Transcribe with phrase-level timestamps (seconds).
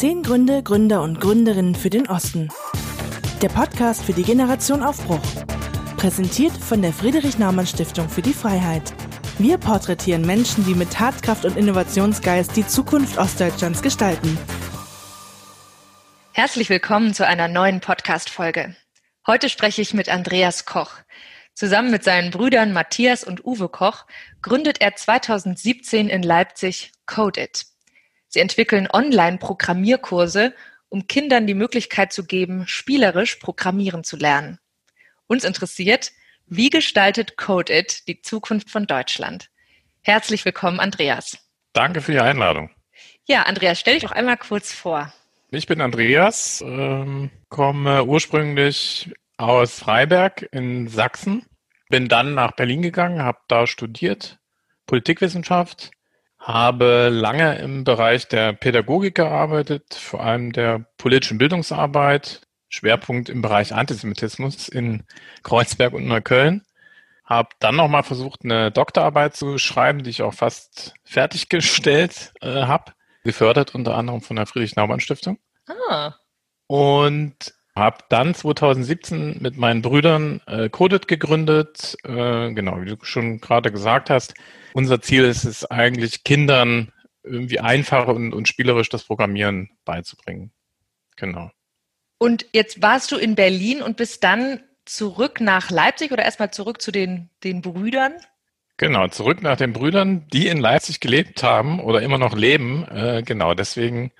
[0.00, 2.48] Zehn Gründe, Gründer und Gründerinnen für den Osten.
[3.42, 5.20] Der Podcast für die Generation Aufbruch.
[5.98, 8.94] Präsentiert von der Friedrich-Naumann-Stiftung für die Freiheit.
[9.36, 14.38] Wir porträtieren Menschen, die mit Tatkraft und Innovationsgeist die Zukunft Ostdeutschlands gestalten.
[16.32, 18.74] Herzlich willkommen zu einer neuen Podcast-Folge.
[19.26, 20.92] Heute spreche ich mit Andreas Koch.
[21.52, 24.06] Zusammen mit seinen Brüdern Matthias und Uwe Koch
[24.40, 27.69] gründet er 2017 in Leipzig Codeit.
[28.32, 30.54] Sie entwickeln Online-Programmierkurse,
[30.88, 34.60] um Kindern die Möglichkeit zu geben, spielerisch programmieren zu lernen.
[35.26, 36.12] Uns interessiert,
[36.46, 39.50] wie gestaltet Codeit die Zukunft von Deutschland?
[40.02, 41.38] Herzlich willkommen, Andreas.
[41.72, 42.70] Danke für die Einladung.
[43.26, 45.12] Ja, Andreas, stell dich doch einmal kurz vor.
[45.50, 51.46] Ich bin Andreas, ähm, komme ursprünglich aus Freiberg in Sachsen,
[51.88, 54.38] bin dann nach Berlin gegangen, habe da studiert,
[54.86, 55.90] Politikwissenschaft,
[56.40, 63.74] habe lange im Bereich der Pädagogik gearbeitet, vor allem der politischen Bildungsarbeit, Schwerpunkt im Bereich
[63.74, 65.04] Antisemitismus in
[65.42, 66.64] Kreuzberg und Neukölln.
[67.24, 72.92] Habe dann nochmal versucht, eine Doktorarbeit zu schreiben, die ich auch fast fertiggestellt äh, habe,
[73.22, 75.38] gefördert unter anderem von der Friedrich-Naumann-Stiftung.
[75.88, 76.14] Ah.
[76.66, 81.96] Und habe dann 2017 mit meinen Brüdern äh, Coded gegründet.
[82.04, 84.34] Äh, genau, wie du schon gerade gesagt hast.
[84.72, 86.92] Unser Ziel ist es eigentlich, Kindern
[87.24, 90.52] irgendwie einfach und, und spielerisch das Programmieren beizubringen.
[91.16, 91.50] Genau.
[92.18, 96.80] Und jetzt warst du in Berlin und bist dann zurück nach Leipzig oder erstmal zurück
[96.80, 98.12] zu den, den Brüdern?
[98.76, 102.86] Genau, zurück nach den Brüdern, die in Leipzig gelebt haben oder immer noch leben.
[102.88, 104.12] Äh, genau, deswegen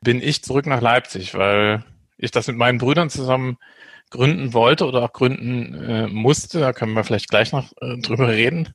[0.00, 1.84] bin ich zurück nach Leipzig, weil
[2.18, 3.58] ich das mit meinen Brüdern zusammen
[4.10, 6.60] gründen wollte oder auch gründen äh, musste.
[6.60, 8.74] Da können wir vielleicht gleich noch äh, drüber reden.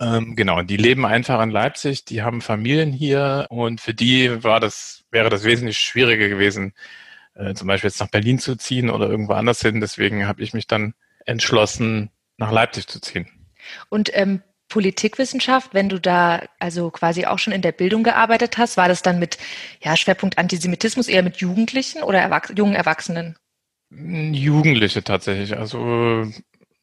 [0.00, 4.60] Ähm, genau, die leben einfach in Leipzig, die haben Familien hier und für die war
[4.60, 6.74] das, wäre das wesentlich schwieriger gewesen,
[7.34, 9.80] äh, zum Beispiel jetzt nach Berlin zu ziehen oder irgendwo anders hin.
[9.80, 13.26] Deswegen habe ich mich dann entschlossen, nach Leipzig zu ziehen.
[13.88, 18.76] Und ähm, Politikwissenschaft, wenn du da also quasi auch schon in der Bildung gearbeitet hast,
[18.76, 19.38] war das dann mit
[19.80, 23.36] ja, Schwerpunkt Antisemitismus eher mit Jugendlichen oder Erwachs jungen Erwachsenen?
[23.90, 25.56] Jugendliche tatsächlich.
[25.56, 26.26] Also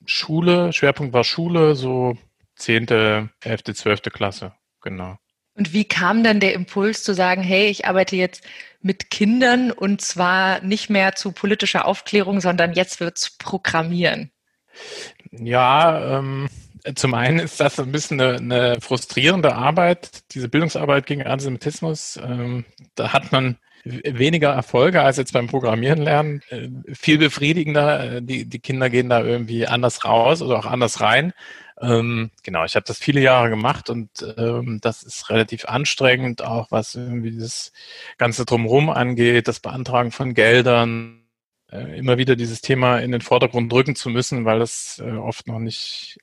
[0.05, 2.17] Schule, Schwerpunkt war Schule, so
[2.55, 5.17] zehnte, elfte, zwölfte Klasse, genau.
[5.55, 8.43] Und wie kam dann der Impuls zu sagen, hey, ich arbeite jetzt
[8.81, 14.31] mit Kindern und zwar nicht mehr zu politischer Aufklärung, sondern jetzt wird's Programmieren?
[15.31, 16.49] Ja, ähm,
[16.95, 22.19] zum einen ist das ein bisschen eine, eine frustrierende Arbeit, diese Bildungsarbeit gegen Antisemitismus.
[22.21, 26.41] Ähm, da hat man weniger Erfolge als jetzt beim Programmieren lernen.
[26.49, 28.15] Äh, viel befriedigender.
[28.15, 31.33] Äh, die, die Kinder gehen da irgendwie anders raus oder auch anders rein.
[31.81, 36.67] Ähm, genau, ich habe das viele Jahre gemacht und ähm, das ist relativ anstrengend, auch
[36.69, 37.73] was irgendwie das
[38.17, 41.23] Ganze drumherum angeht, das Beantragen von Geldern,
[41.71, 45.59] äh, immer wieder dieses Thema in den Vordergrund drücken zu müssen, weil äh, oft noch
[45.59, 46.19] nicht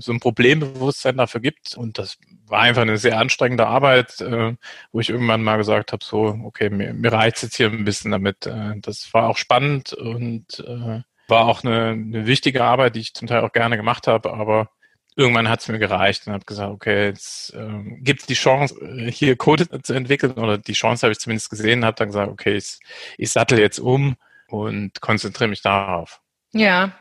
[0.00, 1.76] so ein Problembewusstsein dafür gibt.
[1.76, 4.54] Und das war einfach eine sehr anstrengende Arbeit, äh,
[4.92, 8.10] wo ich irgendwann mal gesagt habe, so, okay, mir, mir reicht jetzt hier ein bisschen
[8.10, 8.46] damit.
[8.46, 13.14] Äh, das war auch spannend und äh, war auch eine, eine wichtige Arbeit, die ich
[13.14, 14.70] zum Teil auch gerne gemacht habe, aber
[15.16, 18.76] irgendwann hat es mir gereicht und habe gesagt, okay, jetzt äh, gibt es die Chance,
[18.80, 22.30] äh, hier Code zu entwickeln oder die Chance habe ich zumindest gesehen, habe dann gesagt,
[22.30, 22.78] okay, ich,
[23.16, 24.16] ich sattel jetzt um
[24.48, 26.20] und konzentriere mich darauf.
[26.52, 26.92] Ja.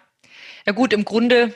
[0.65, 1.53] Ja gut, im Grunde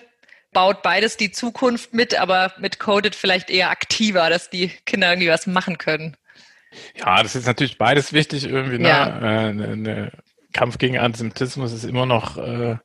[0.51, 5.29] baut beides die Zukunft mit, aber mit Coded vielleicht eher aktiver, dass die Kinder irgendwie
[5.29, 6.17] was machen können.
[6.95, 8.79] Ja, das ist natürlich beides wichtig irgendwie.
[8.79, 8.89] Ne?
[8.89, 9.47] Ja.
[9.47, 10.11] Äh, ne, ne
[10.53, 12.77] Kampf gegen Antisemitismus ist immer noch äh,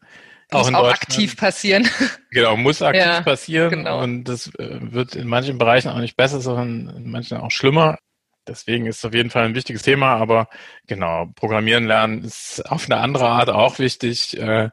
[0.51, 1.89] auch, muss auch aktiv passieren.
[2.31, 4.03] Genau, muss aktiv ja, passieren genau.
[4.03, 7.99] und das äh, wird in manchen Bereichen auch nicht besser, sondern in manchen auch schlimmer.
[8.47, 10.49] Deswegen ist es auf jeden Fall ein wichtiges Thema, aber
[10.89, 14.37] genau, Programmieren lernen ist auf eine andere Art auch wichtig.
[14.37, 14.71] Äh,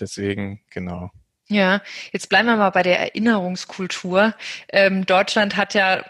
[0.00, 1.10] deswegen, genau.
[1.48, 1.80] Ja,
[2.12, 4.34] jetzt bleiben wir mal bei der Erinnerungskultur.
[4.68, 6.04] Ähm, Deutschland hat ja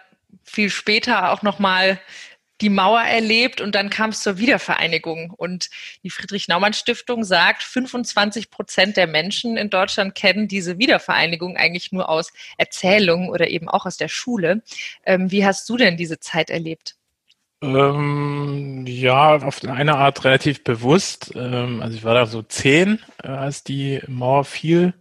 [0.44, 2.00] viel später auch nochmal
[2.62, 5.30] die Mauer erlebt und dann kam es zur Wiedervereinigung.
[5.30, 5.68] Und
[6.02, 12.32] die Friedrich-Naumann-Stiftung sagt, 25 Prozent der Menschen in Deutschland kennen diese Wiedervereinigung eigentlich nur aus
[12.56, 14.62] Erzählungen oder eben auch aus der Schule.
[15.04, 16.96] Ähm, wie hast du denn diese Zeit erlebt?
[17.62, 21.32] Ähm, ja, auf eine Art relativ bewusst.
[21.34, 24.94] Ähm, also ich war da so zehn, äh, als die Mauer fiel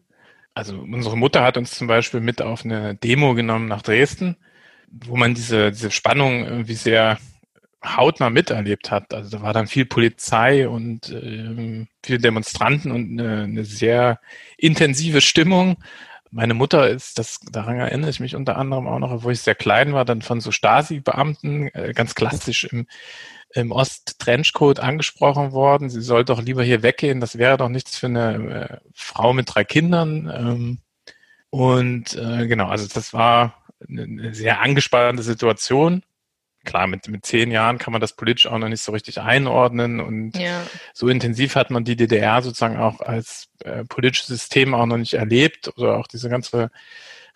[0.55, 4.37] also unsere Mutter hat uns zum Beispiel mit auf eine Demo genommen nach Dresden,
[4.89, 7.19] wo man diese, diese Spannung irgendwie sehr
[7.83, 9.13] hautnah miterlebt hat.
[9.13, 14.19] Also da war dann viel Polizei und äh, viele Demonstranten und eine, eine sehr
[14.57, 15.77] intensive Stimmung.
[16.31, 19.55] Meine Mutter ist, das daran erinnere ich mich unter anderem auch noch, wo ich sehr
[19.55, 22.87] klein war, dann von so Stasi-Beamten, äh, ganz klassisch im
[23.55, 25.89] im Ost-Trenchcoat angesprochen worden.
[25.89, 27.21] Sie soll doch lieber hier weggehen.
[27.21, 30.31] Das wäre doch nichts für eine äh, Frau mit drei Kindern.
[30.33, 30.79] Ähm,
[31.49, 36.03] und äh, genau, also das war eine sehr angespannte Situation.
[36.65, 40.01] Klar, mit, mit zehn Jahren kann man das politisch auch noch nicht so richtig einordnen
[40.01, 40.63] und ja.
[40.93, 45.13] so intensiv hat man die DDR sozusagen auch als äh, politisches System auch noch nicht
[45.13, 46.71] erlebt oder auch diese ganze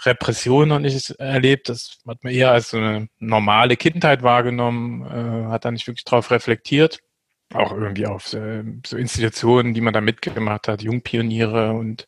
[0.06, 1.70] Repression noch nicht erlebt.
[1.70, 6.06] Das hat man eher als so eine normale Kindheit wahrgenommen, äh, hat da nicht wirklich
[6.06, 7.00] drauf reflektiert.
[7.54, 12.06] Auch irgendwie auf äh, so Institutionen, die man da mitgemacht hat, Jungpioniere und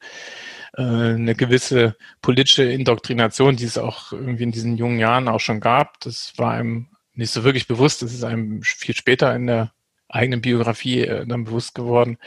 [0.77, 5.59] äh, eine gewisse politische Indoktrination, die es auch irgendwie in diesen jungen Jahren auch schon
[5.59, 5.99] gab.
[6.01, 8.01] Das war einem nicht so wirklich bewusst.
[8.01, 9.73] Das ist einem viel später in der
[10.09, 12.17] eigenen Biografie äh, dann bewusst geworden.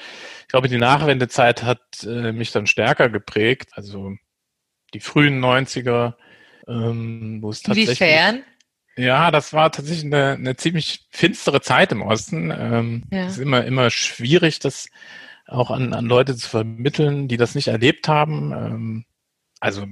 [0.43, 3.71] Ich glaube, die Nachwendezeit hat äh, mich dann stärker geprägt.
[3.73, 4.17] Also
[4.95, 6.15] die frühen 90er,
[6.67, 8.01] ähm, wo es tatsächlich.
[8.01, 8.43] Inwiefern?
[8.97, 12.53] Ja, das war tatsächlich eine, eine ziemlich finstere Zeit im Osten.
[12.57, 13.27] Ähm, ja.
[13.27, 14.89] Es ist immer, immer schwierig, das
[15.47, 18.53] auch an, an Leute zu vermitteln, die das nicht erlebt haben.
[18.53, 19.05] Ähm,
[19.61, 19.87] also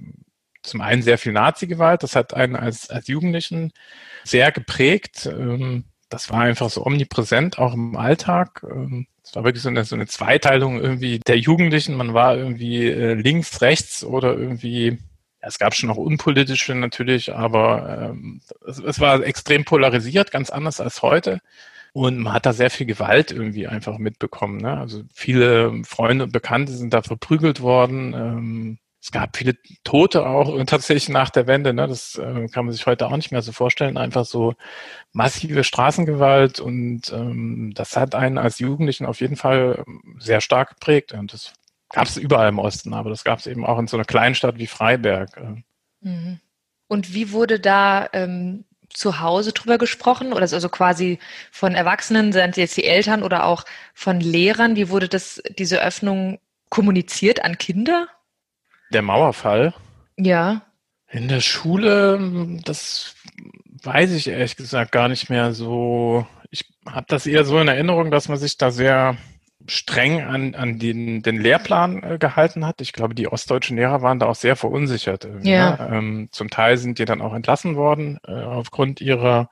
[0.62, 3.72] zum einen sehr viel Nazi-Gewalt, das hat einen als, als Jugendlichen
[4.22, 5.26] sehr geprägt.
[5.26, 8.64] Ähm, das war einfach so omnipräsent, auch im Alltag.
[8.70, 11.96] Ähm, es war wirklich so eine, so eine Zweiteilung irgendwie der Jugendlichen.
[11.96, 14.98] Man war irgendwie äh, links, rechts oder irgendwie,
[15.40, 20.50] ja, es gab schon noch unpolitische natürlich, aber ähm, es, es war extrem polarisiert, ganz
[20.50, 21.40] anders als heute.
[21.92, 24.58] Und man hat da sehr viel Gewalt irgendwie einfach mitbekommen.
[24.58, 24.78] Ne?
[24.78, 28.14] Also viele Freunde und Bekannte sind da verprügelt worden.
[28.14, 31.74] Ähm, es gab viele Tote auch tatsächlich nach der Wende.
[31.74, 31.88] Ne?
[31.88, 33.96] Das äh, kann man sich heute auch nicht mehr so vorstellen.
[33.96, 34.54] Einfach so
[35.12, 40.70] massive Straßengewalt und ähm, das hat einen als Jugendlichen auf jeden Fall ähm, sehr stark
[40.70, 41.12] geprägt.
[41.14, 41.52] Und das
[41.90, 44.58] gab es überall im Osten, aber das gab es eben auch in so einer Kleinstadt
[44.58, 45.36] wie Freiberg.
[45.36, 46.08] Äh.
[46.08, 46.40] Mhm.
[46.86, 50.32] Und wie wurde da ähm, zu Hause drüber gesprochen?
[50.32, 51.18] Oder also quasi
[51.50, 53.64] von Erwachsenen, sind jetzt die Eltern oder auch
[53.94, 54.76] von Lehrern?
[54.76, 56.38] Wie wurde das, diese Öffnung
[56.68, 58.06] kommuniziert an Kinder?
[58.94, 59.74] Der Mauerfall.
[60.16, 60.62] Ja.
[61.10, 63.14] In der Schule, das
[63.82, 66.26] weiß ich ehrlich gesagt gar nicht mehr so.
[66.50, 69.16] Ich habe das eher so in Erinnerung, dass man sich da sehr
[69.66, 72.80] streng an, an den, den Lehrplan äh, gehalten hat.
[72.80, 75.24] Ich glaube, die ostdeutschen Lehrer waren da auch sehr verunsichert.
[75.24, 75.76] Äh, ja.
[75.76, 75.96] Ne?
[75.96, 79.50] Ähm, zum Teil sind die dann auch entlassen worden äh, aufgrund ihrer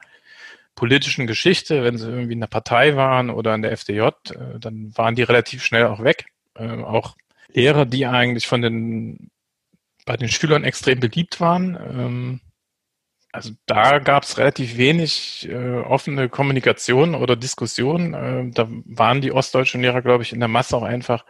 [0.74, 1.84] politischen Geschichte.
[1.84, 5.22] Wenn sie irgendwie in der Partei waren oder in der FDJ, äh, dann waren die
[5.22, 6.26] relativ schnell auch weg.
[6.54, 7.16] Äh, auch
[7.54, 9.30] Lehrer, die eigentlich von den
[10.06, 11.76] bei den Schülern extrem beliebt waren.
[11.76, 12.40] Ähm,
[13.32, 18.14] also da gab es relativ wenig äh, offene Kommunikation oder Diskussion.
[18.14, 21.24] Äh, da waren die ostdeutschen Lehrer, glaube ich, in der Masse auch einfach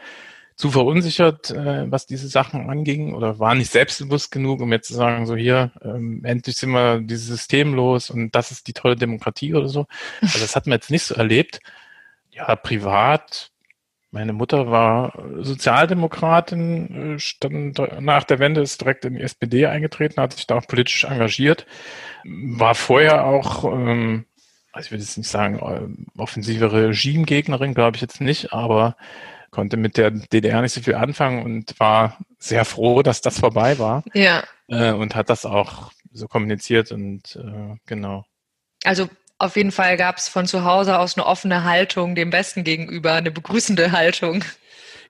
[0.56, 4.94] zu verunsichert, äh, was diese Sachen anging, oder waren nicht selbstbewusst genug, um jetzt zu
[4.94, 8.96] sagen, so hier, ähm, endlich sind wir dieses System los und das ist die tolle
[8.96, 9.86] Demokratie oder so.
[10.20, 11.60] Also das hat man jetzt nicht so erlebt.
[12.30, 13.50] Ja, privat
[14.10, 20.32] meine Mutter war Sozialdemokratin, stand nach der Wende ist direkt in die SPD eingetreten, hat
[20.32, 21.66] sich da auch politisch engagiert,
[22.24, 24.26] war vorher auch, ähm,
[24.72, 28.96] also ich würde jetzt nicht sagen, äh, offensive Regimegegnerin, glaube ich jetzt nicht, aber
[29.50, 33.78] konnte mit der DDR nicht so viel anfangen und war sehr froh, dass das vorbei
[33.78, 34.04] war.
[34.14, 34.44] Ja.
[34.68, 38.24] Äh, und hat das auch so kommuniziert und äh, genau.
[38.84, 39.08] Also
[39.40, 43.14] auf jeden Fall gab es von zu Hause aus eine offene Haltung dem Westen gegenüber,
[43.14, 44.44] eine begrüßende Haltung.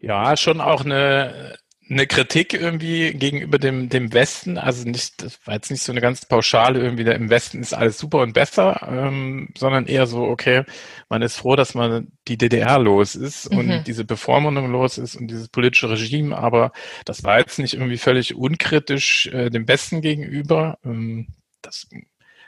[0.00, 1.58] Ja, schon auch eine,
[1.90, 4.56] eine Kritik irgendwie gegenüber dem, dem Westen.
[4.56, 7.98] Also nicht, das war jetzt nicht so eine ganz pauschale irgendwie, im Westen ist alles
[7.98, 10.62] super und besser, ähm, sondern eher so, okay,
[11.08, 13.58] man ist froh, dass man die DDR los ist mhm.
[13.58, 16.70] und diese Bevormundung los ist und dieses politische Regime, aber
[17.04, 20.78] das war jetzt nicht irgendwie völlig unkritisch äh, dem Westen gegenüber.
[20.84, 21.26] Ähm,
[21.62, 21.88] das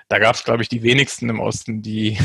[0.09, 2.19] da gab es, glaube ich, die wenigsten im Osten, die,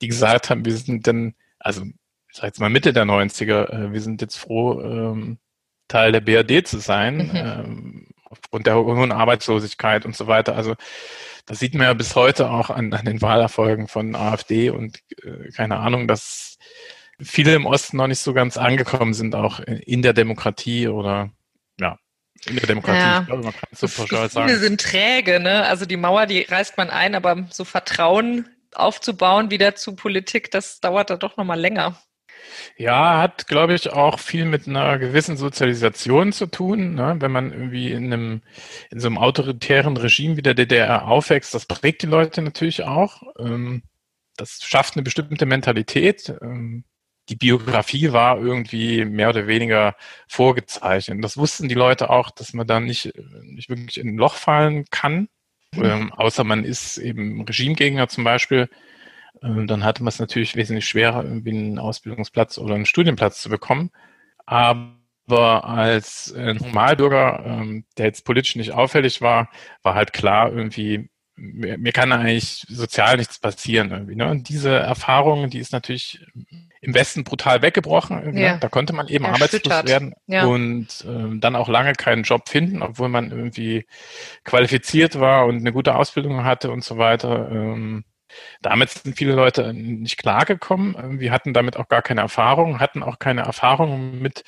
[0.00, 3.92] die gesagt haben, wir sind dann, also ich sag jetzt mal Mitte der 90er, äh,
[3.92, 5.38] wir sind jetzt froh, ähm,
[5.88, 7.30] Teil der BRD zu sein, mhm.
[7.34, 10.54] ähm, aufgrund der hohen Arbeitslosigkeit und so weiter.
[10.54, 10.76] Also
[11.46, 15.50] das sieht man ja bis heute auch an, an den Wahlerfolgen von AfD und äh,
[15.50, 16.58] keine Ahnung, dass
[17.20, 21.30] viele im Osten noch nicht so ganz angekommen sind, auch in der Demokratie oder
[22.46, 23.20] in der Demokratie, ja.
[23.20, 24.56] ich glaube, man kann es so pauschal sagen.
[24.56, 25.64] sind träge, ne?
[25.66, 30.80] Also die Mauer, die reißt man ein, aber so Vertrauen aufzubauen wieder zu Politik, das
[30.80, 32.00] dauert da doch nochmal länger.
[32.76, 36.94] Ja, hat, glaube ich, auch viel mit einer gewissen Sozialisation zu tun.
[36.94, 37.16] Ne?
[37.18, 38.42] Wenn man irgendwie in einem,
[38.90, 43.22] in so einem autoritären Regime wie der DDR aufwächst, das prägt die Leute natürlich auch.
[43.38, 43.82] Ähm,
[44.36, 46.34] das schafft eine bestimmte Mentalität.
[47.30, 49.96] Ähm, die Biografie war irgendwie mehr oder weniger
[50.28, 51.22] vorgezeichnet.
[51.24, 54.84] Das wussten die Leute auch, dass man da nicht, nicht wirklich in ein Loch fallen
[54.90, 55.28] kann,
[55.74, 55.84] mhm.
[55.84, 58.68] ähm, außer man ist eben Regimegegner zum Beispiel.
[59.42, 63.48] äh, dann hatte man es natürlich wesentlich schwerer, irgendwie einen Ausbildungsplatz oder einen Studienplatz zu
[63.50, 63.90] bekommen.
[64.46, 69.50] Aber als äh, Normalbürger, ähm, der jetzt politisch nicht auffällig war,
[69.82, 74.16] war halt klar irgendwie, mir, mir kann eigentlich sozial nichts passieren irgendwie.
[74.16, 74.28] Ne?
[74.30, 76.24] Und diese Erfahrung, die ist natürlich
[76.80, 78.32] im Westen brutal weggebrochen.
[78.32, 78.42] Ne?
[78.42, 78.56] Ja.
[78.56, 80.46] Da konnte man eben arbeitslos werden ja.
[80.46, 83.86] und äh, dann auch lange keinen Job finden, obwohl man irgendwie
[84.44, 87.50] qualifiziert war und eine gute Ausbildung hatte und so weiter.
[87.50, 88.04] Ähm,
[88.62, 91.20] damit sind viele Leute nicht klargekommen.
[91.20, 94.44] Wir hatten damit auch gar keine Erfahrung, hatten auch keine Erfahrung mit,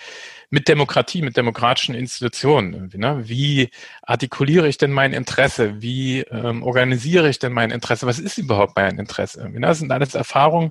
[0.50, 2.90] mit Demokratie, mit demokratischen Institutionen.
[2.94, 3.22] Ne?
[3.24, 3.70] Wie
[4.02, 5.82] artikuliere ich denn mein Interesse?
[5.82, 8.06] Wie ähm, organisiere ich denn mein Interesse?
[8.06, 9.48] Was ist überhaupt mein Interesse?
[9.48, 9.60] Ne?
[9.60, 10.70] Das sind alles Erfahrungen,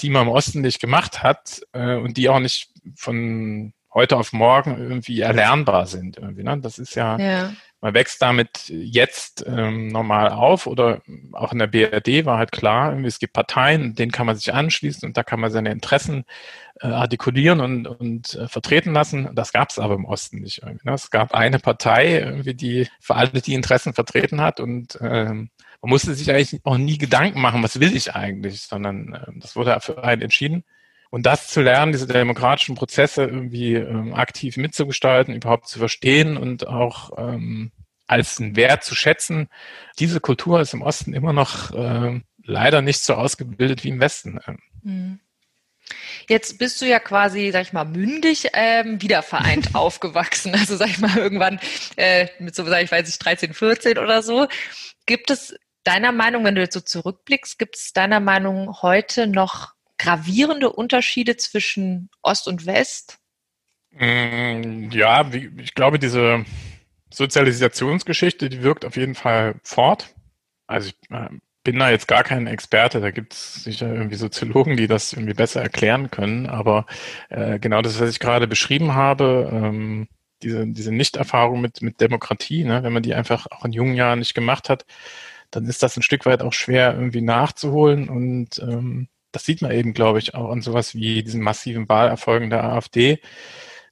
[0.00, 4.32] die man im Osten nicht gemacht hat äh, und die auch nicht von heute auf
[4.34, 6.18] morgen irgendwie erlernbar sind.
[6.18, 6.58] Irgendwie, ne?
[6.60, 11.00] Das ist ja, ja, man wächst damit jetzt ähm, normal auf oder
[11.32, 15.08] auch in der BRD war halt klar, es gibt Parteien, denen kann man sich anschließen
[15.08, 16.24] und da kann man seine Interessen
[16.80, 19.30] äh, artikulieren und, und äh, vertreten lassen.
[19.34, 20.62] Das gab es aber im Osten nicht.
[20.62, 20.94] Irgendwie, ne?
[20.94, 25.50] Es gab eine Partei, irgendwie, die für alle die Interessen vertreten hat und ähm,
[25.82, 29.56] man musste sich eigentlich auch nie Gedanken machen, was will ich eigentlich, sondern äh, das
[29.56, 30.64] wurde für einen entschieden.
[31.10, 36.66] Und das zu lernen, diese demokratischen Prozesse irgendwie ähm, aktiv mitzugestalten, überhaupt zu verstehen und
[36.66, 37.70] auch ähm,
[38.06, 39.48] als einen Wert zu schätzen,
[39.98, 44.38] diese Kultur ist im Osten immer noch äh, leider nicht so ausgebildet wie im Westen.
[44.82, 45.20] Mhm.
[46.28, 50.54] Jetzt bist du ja quasi, sag ich mal, mündig ähm, wiedervereint aufgewachsen.
[50.54, 51.60] Also sag ich mal irgendwann
[51.96, 54.48] äh, mit so, sag ich weiß ich, 13, 14 oder so.
[55.06, 55.54] Gibt es
[55.86, 61.36] deiner Meinung, wenn du jetzt so zurückblickst, gibt es deiner Meinung heute noch gravierende Unterschiede
[61.36, 63.18] zwischen Ost und West?
[63.92, 66.44] Mm, ja, ich glaube, diese
[67.10, 70.14] Sozialisationsgeschichte, die wirkt auf jeden Fall fort.
[70.66, 71.28] Also ich äh,
[71.62, 75.34] bin da jetzt gar kein Experte, da gibt es sicher irgendwie Soziologen, die das irgendwie
[75.34, 76.86] besser erklären können, aber
[77.28, 80.08] äh, genau das, was ich gerade beschrieben habe, ähm,
[80.42, 84.18] diese, diese Nichterfahrung mit, mit Demokratie, ne, wenn man die einfach auch in jungen Jahren
[84.18, 84.84] nicht gemacht hat,
[85.50, 88.08] dann ist das ein Stück weit auch schwer irgendwie nachzuholen.
[88.08, 92.50] Und ähm, das sieht man eben, glaube ich, auch an sowas wie diesen massiven Wahlerfolgen
[92.50, 93.20] der AfD,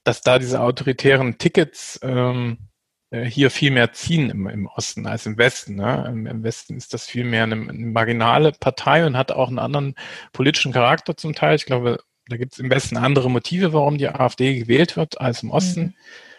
[0.04, 2.58] dass da diese autoritären Tickets ähm,
[3.14, 5.76] äh, hier viel mehr ziehen im, im Osten als im Westen.
[5.76, 6.04] Ne?
[6.08, 9.58] Im, Im, Westen ist das viel mehr eine, eine, marginale Partei und hat auch einen
[9.58, 9.94] anderen
[10.32, 11.56] politischen Charakter zum Teil.
[11.56, 15.42] Ich glaube, da gibt es im Westen andere Motive, warum die AfD gewählt wird als
[15.42, 15.80] im Osten.
[15.80, 15.94] Mhm.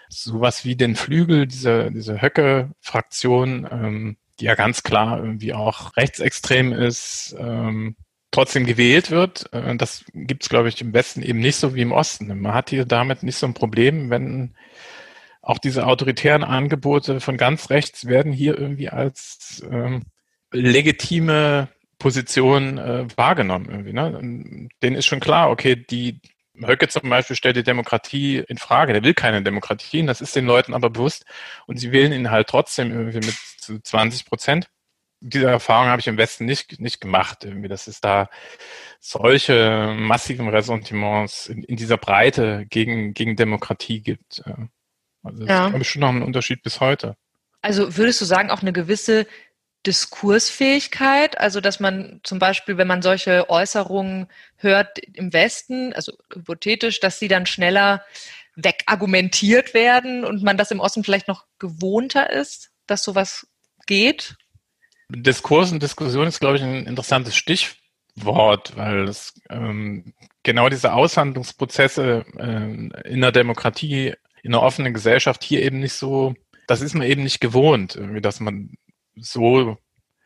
[0.10, 6.74] Sowas wie den Flügel, diese, diese Höcke-Fraktion, ähm, die ja ganz klar irgendwie auch rechtsextrem
[6.74, 7.96] ist, ähm,
[8.32, 9.52] trotzdem gewählt wird.
[9.54, 12.28] Äh, das gibt es, glaube ich, im Westen eben nicht so wie im Osten.
[12.40, 14.56] Man hat hier damit nicht so ein Problem, wenn
[15.42, 20.06] auch diese autoritären Angebote von ganz rechts werden hier irgendwie als ähm,
[20.52, 23.68] legitime Position äh, wahrgenommen.
[23.70, 24.70] Irgendwie, ne?
[24.82, 26.20] Denen ist schon klar, okay, die
[26.64, 28.94] Höcke zum Beispiel stellt die Demokratie in Frage.
[28.94, 31.26] Der will keine Demokratie, das ist den Leuten aber bewusst.
[31.68, 33.36] Und sie wählen ihn halt trotzdem irgendwie mit
[33.66, 34.70] zu 20 Prozent.
[35.22, 38.30] Diese Erfahrung habe ich im Westen nicht, nicht gemacht, irgendwie, dass es da
[39.00, 44.44] solche massiven Ressentiments in, in dieser Breite gegen, gegen Demokratie gibt.
[45.24, 45.66] Also das ja.
[45.66, 47.16] ist, glaube ich, schon noch ein Unterschied bis heute.
[47.62, 49.26] Also würdest du sagen, auch eine gewisse
[49.86, 57.00] Diskursfähigkeit, also dass man zum Beispiel, wenn man solche Äußerungen hört im Westen, also hypothetisch,
[57.00, 58.04] dass sie dann schneller
[58.56, 63.48] wegargumentiert werden und man das im Osten vielleicht noch gewohnter ist, dass sowas
[63.86, 64.36] geht?
[65.10, 70.14] Diskurs und Diskussion ist, glaube ich, ein interessantes Stichwort, weil es ähm,
[70.44, 76.34] genau diese Aushandlungsprozesse äh, in der Demokratie, in einer offenen Gesellschaft hier eben nicht so,
[76.68, 78.72] das ist man eben nicht gewohnt, dass man
[79.16, 79.78] so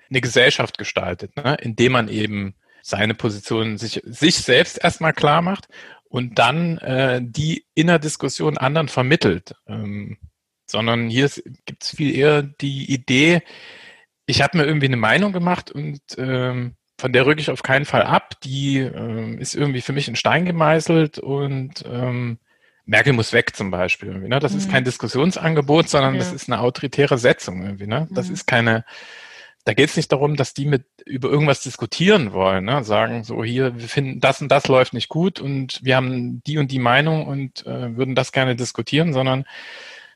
[0.09, 1.57] eine Gesellschaft gestaltet, ne?
[1.61, 5.67] indem man eben seine Position sich, sich selbst erstmal klar macht
[6.05, 9.53] und dann äh, die in der Diskussion anderen vermittelt.
[9.67, 10.17] Ähm,
[10.69, 11.29] sondern hier
[11.65, 13.41] gibt es viel eher die Idee,
[14.29, 17.85] ich habe mir irgendwie eine Meinung gemacht und ähm, von der rücke ich auf keinen
[17.85, 18.39] Fall ab.
[18.43, 22.37] Die ähm, ist irgendwie für mich in Stein gemeißelt und ähm,
[22.85, 24.13] Merkel muss weg zum Beispiel.
[24.19, 24.39] Ne?
[24.39, 24.59] Das mhm.
[24.59, 26.19] ist kein Diskussionsangebot, sondern ja.
[26.19, 27.63] das ist eine autoritäre Setzung.
[27.63, 28.07] Irgendwie, ne?
[28.11, 28.33] Das mhm.
[28.33, 28.85] ist keine,
[29.65, 32.83] da geht es nicht darum, dass die mit über irgendwas diskutieren wollen, ne?
[32.83, 36.59] sagen so hier, wir finden das und das läuft nicht gut und wir haben die
[36.59, 39.45] und die Meinung und äh, würden das gerne diskutieren, sondern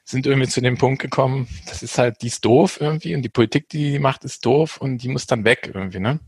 [0.04, 3.30] sind irgendwie zu dem Punkt gekommen, das ist halt, die ist doof irgendwie und die
[3.30, 6.20] Politik, die die macht, ist doof und die muss dann weg irgendwie, ne?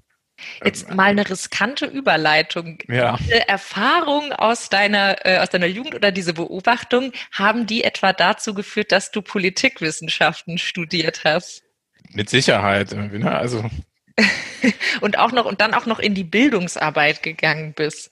[0.63, 2.79] Jetzt mal eine riskante Überleitung.
[2.89, 3.15] Ja.
[3.17, 8.53] Diese Erfahrung aus deiner, äh, aus deiner Jugend oder diese Beobachtung, haben die etwa dazu
[8.53, 11.63] geführt, dass du Politikwissenschaften studiert hast?
[12.11, 13.31] Mit Sicherheit irgendwie, ne?
[13.31, 13.69] Also
[15.01, 18.11] und auch noch und dann auch noch in die Bildungsarbeit gegangen bist.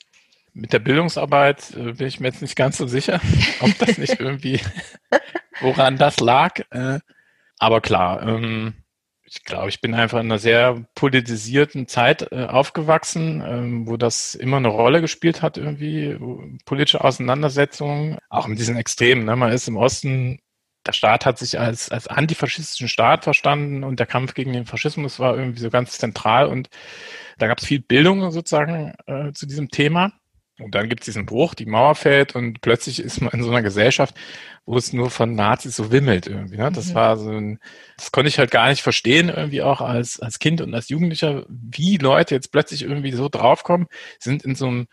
[0.54, 3.20] Mit der Bildungsarbeit äh, bin ich mir jetzt nicht ganz so sicher,
[3.60, 4.60] ob das nicht irgendwie,
[5.64, 6.60] woran das lag.
[6.70, 7.00] Äh,
[7.60, 8.76] aber klar, ähm,
[9.26, 14.36] ich glaube, ich bin einfach in einer sehr politisierten Zeit äh, aufgewachsen, ähm, wo das
[14.36, 16.18] immer eine Rolle gespielt hat, irgendwie
[16.66, 19.26] politische Auseinandersetzungen, auch mit diesen Extremen.
[19.26, 19.36] Ne?
[19.36, 20.40] Man ist im Osten,
[20.86, 25.20] der Staat hat sich als, als antifaschistischen Staat verstanden und der Kampf gegen den Faschismus
[25.20, 26.70] war irgendwie so ganz zentral und
[27.38, 30.12] da gab es viel Bildung sozusagen äh, zu diesem Thema.
[30.60, 33.50] Und dann gibt es diesen Bruch, die Mauer fällt und plötzlich ist man in so
[33.50, 34.16] einer Gesellschaft,
[34.66, 36.58] wo es nur von Nazis so wimmelt irgendwie.
[36.58, 36.72] Ne?
[36.72, 36.94] Das mhm.
[36.94, 37.60] war so ein,
[37.98, 41.46] das konnte ich halt gar nicht verstehen, irgendwie auch als, als Kind und als Jugendlicher,
[41.50, 43.88] wie Leute jetzt plötzlich irgendwie so draufkommen,
[44.20, 44.88] sind in so einem,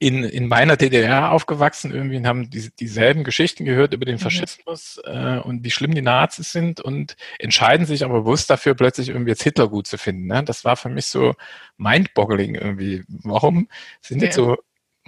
[0.00, 4.20] in, in meiner DDR aufgewachsen irgendwie und haben die, dieselben Geschichten gehört über den mhm.
[4.20, 9.08] Faschismus äh, und wie schlimm die Nazis sind und entscheiden sich aber bewusst dafür, plötzlich
[9.08, 10.26] irgendwie jetzt Hitler gut zu finden.
[10.26, 10.44] Ne?
[10.44, 11.34] Das war für mich so
[11.78, 13.04] mindboggling irgendwie.
[13.08, 13.68] Warum
[14.00, 14.56] sind jetzt so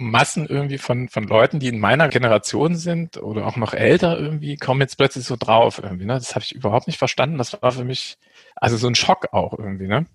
[0.01, 4.57] Massen irgendwie von, von Leuten, die in meiner Generation sind oder auch noch älter irgendwie,
[4.57, 6.05] kommen jetzt plötzlich so drauf irgendwie.
[6.05, 6.13] Ne?
[6.13, 7.37] Das habe ich überhaupt nicht verstanden.
[7.37, 8.17] Das war für mich
[8.55, 9.87] also so ein Schock auch irgendwie.
[9.87, 10.05] Ne?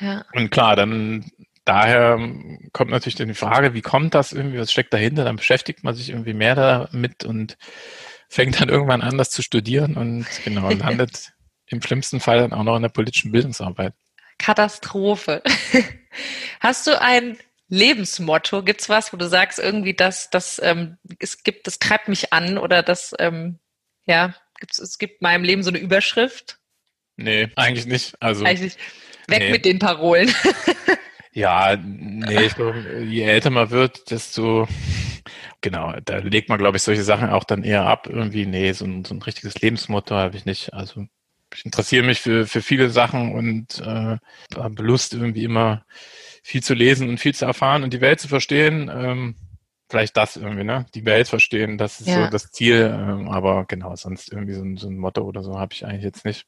[0.00, 0.24] Ja.
[0.34, 1.30] Und klar, dann
[1.64, 2.18] daher
[2.72, 5.24] kommt natürlich dann die Frage, wie kommt das irgendwie, was steckt dahinter?
[5.24, 7.56] Dann beschäftigt man sich irgendwie mehr damit und
[8.28, 11.32] fängt dann irgendwann an, das zu studieren und genau landet
[11.66, 13.94] im schlimmsten Fall dann auch noch in der politischen Bildungsarbeit.
[14.38, 15.42] Katastrophe.
[16.60, 18.62] Hast du ein Lebensmotto?
[18.62, 22.58] Gibt's was, wo du sagst, irgendwie, das, das, ähm, es gibt, das treibt mich an
[22.58, 23.58] oder das, ähm,
[24.06, 26.58] ja, gibt's, es gibt meinem Leben so eine Überschrift?
[27.16, 28.20] Nee, eigentlich nicht.
[28.20, 28.76] Also eigentlich
[29.28, 29.50] weg nee.
[29.50, 30.32] mit den Parolen.
[31.32, 34.68] ja, nee, ich glaube, je älter man wird, desto
[35.60, 38.06] genau, da legt man, glaube ich, solche Sachen auch dann eher ab.
[38.08, 40.74] Irgendwie, nee, so ein, so ein richtiges Lebensmotto habe ich nicht.
[40.74, 41.06] Also
[41.54, 44.18] ich interessiere mich für, für viele Sachen und äh,
[44.56, 45.84] habe Lust irgendwie immer
[46.44, 48.90] viel zu lesen und viel zu erfahren und die Welt zu verstehen.
[48.94, 49.34] Ähm,
[49.88, 50.84] vielleicht das irgendwie, ne?
[50.94, 52.26] Die Welt verstehen, das ist ja.
[52.26, 52.94] so das Ziel.
[52.94, 56.04] Ähm, aber genau, sonst irgendwie so ein, so ein Motto oder so habe ich eigentlich
[56.04, 56.44] jetzt nicht.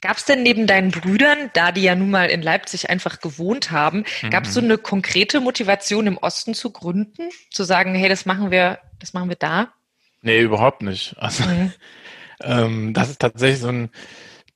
[0.00, 3.70] Gab es denn neben deinen Brüdern, da die ja nun mal in Leipzig einfach gewohnt
[3.70, 4.30] haben, mhm.
[4.30, 7.28] gab es so eine konkrete Motivation im Osten zu gründen?
[7.50, 9.74] Zu sagen, hey, das machen wir, das machen wir da?
[10.22, 11.14] Nee, überhaupt nicht.
[11.18, 11.72] Also mhm.
[12.42, 13.90] ähm, das ist tatsächlich so ein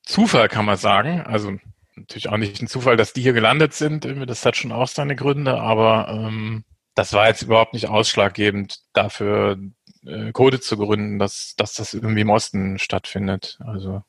[0.05, 1.20] Zufall, kann man sagen.
[1.20, 1.59] Also
[2.01, 4.05] natürlich auch nicht ein Zufall, dass die hier gelandet sind.
[4.29, 9.59] Das hat schon auch seine Gründe, aber ähm, das war jetzt überhaupt nicht ausschlaggebend dafür,
[10.07, 13.59] äh, Code zu gründen, dass, dass das irgendwie im Osten stattfindet.
[13.65, 14.03] Also,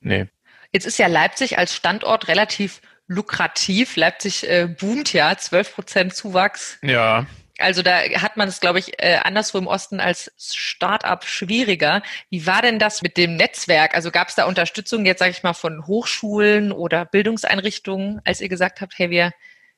[0.00, 0.26] nee.
[0.72, 3.96] Jetzt ist ja Leipzig als Standort relativ lukrativ.
[3.96, 6.78] Leipzig äh, boomt ja, 12 Prozent Zuwachs.
[6.82, 7.26] Ja.
[7.58, 12.02] Also da hat man es, glaube ich, äh, anderswo im Osten als Start-up schwieriger.
[12.28, 13.94] Wie war denn das mit dem Netzwerk?
[13.94, 18.48] Also gab es da Unterstützung jetzt, sage ich mal, von Hochschulen oder Bildungseinrichtungen, als ihr
[18.48, 19.32] gesagt habt, hey, wir,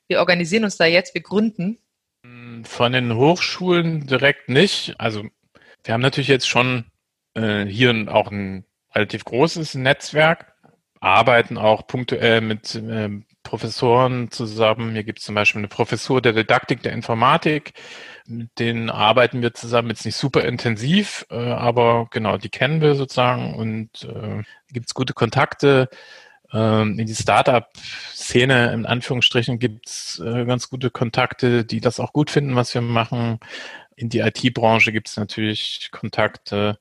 [0.07, 1.77] wir organisieren uns da jetzt, wir gründen?
[2.63, 4.95] Von den Hochschulen direkt nicht.
[4.97, 5.25] Also
[5.83, 6.85] wir haben natürlich jetzt schon
[7.35, 10.55] äh, hier auch ein relativ großes Netzwerk,
[10.99, 13.09] arbeiten auch punktuell mit äh,
[13.43, 14.91] Professoren zusammen.
[14.91, 17.73] Hier gibt es zum Beispiel eine Professur der Didaktik der Informatik.
[18.27, 22.95] Mit denen arbeiten wir zusammen jetzt nicht super intensiv, äh, aber genau, die kennen wir
[22.95, 25.89] sozusagen und äh, gibt es gute Kontakte.
[26.51, 32.13] Ähm, in die Startup-Szene in Anführungsstrichen gibt es äh, ganz gute Kontakte, die das auch
[32.13, 33.39] gut finden, was wir machen.
[33.95, 36.79] In die IT-Branche gibt es natürlich Kontakte.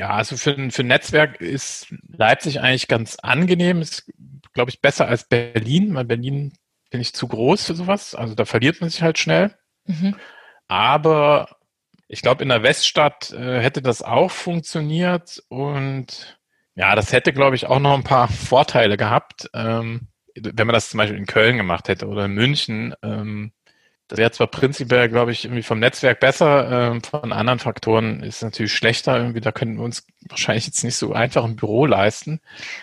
[0.00, 3.82] Ja, also für, für ein Netzwerk ist Leipzig eigentlich ganz angenehm.
[3.82, 4.10] Ist
[4.54, 6.54] glaube ich, besser als Berlin, weil Berlin
[6.88, 8.14] bin ich zu groß für sowas.
[8.14, 9.54] Also da verliert man sich halt schnell.
[9.84, 10.16] Mhm.
[10.66, 11.54] Aber
[12.08, 16.40] ich glaube, in der Weststadt äh, hätte das auch funktioniert und
[16.76, 20.88] ja, das hätte, glaube ich, auch noch ein paar Vorteile gehabt, ähm, wenn man das
[20.88, 22.94] zum Beispiel in Köln gemacht hätte oder in München.
[23.02, 23.52] Ähm,
[24.10, 28.36] das wäre zwar prinzipiell, glaube ich, irgendwie vom Netzwerk besser, ähm, von anderen Faktoren ist
[28.36, 29.16] es natürlich schlechter.
[29.16, 32.40] Irgendwie, da könnten wir uns wahrscheinlich jetzt nicht so einfach ein Büro leisten.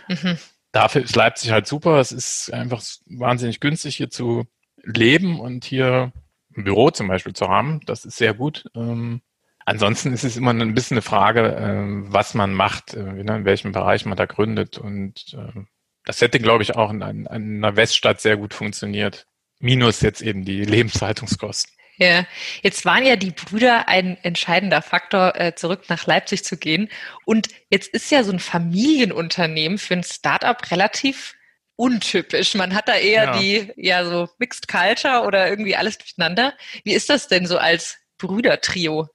[0.07, 0.37] Mhm
[0.71, 1.99] dafür ist Leipzig halt super.
[1.99, 4.45] Es ist einfach wahnsinnig günstig hier zu
[4.83, 6.11] leben und hier
[6.55, 7.81] ein Büro zum Beispiel zu haben.
[7.85, 8.65] Das ist sehr gut.
[8.75, 9.21] Ähm,
[9.65, 13.71] ansonsten ist es immer ein bisschen eine Frage, äh, was man macht, äh, in welchem
[13.71, 14.77] Bereich man da gründet.
[14.77, 15.61] Und äh,
[16.05, 19.26] das hätte, glaube ich, auch in, in einer Weststadt sehr gut funktioniert.
[19.59, 21.73] Minus jetzt eben die Lebenshaltungskosten.
[21.99, 22.27] Ja,
[22.61, 26.89] jetzt waren ja die Brüder ein entscheidender Faktor, äh, zurück nach Leipzig zu gehen.
[27.25, 31.33] Und jetzt ist ja so ein Familienunternehmen für ein Startup relativ
[31.75, 32.53] untypisch.
[32.53, 33.39] Man hat da eher ja.
[33.39, 36.53] die, ja, so Mixed Culture oder irgendwie alles durcheinander.
[36.83, 39.07] Wie ist das denn so als Brüdertrio?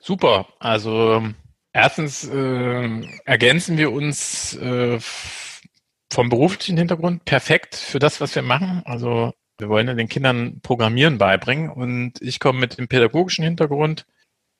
[0.00, 0.46] Super.
[0.58, 1.26] Also
[1.72, 4.98] erstens äh, ergänzen wir uns äh,
[6.12, 8.82] vom beruflichen Hintergrund perfekt für das, was wir machen.
[8.84, 14.06] Also wir wollen ja den Kindern Programmieren beibringen und ich komme mit dem pädagogischen Hintergrund.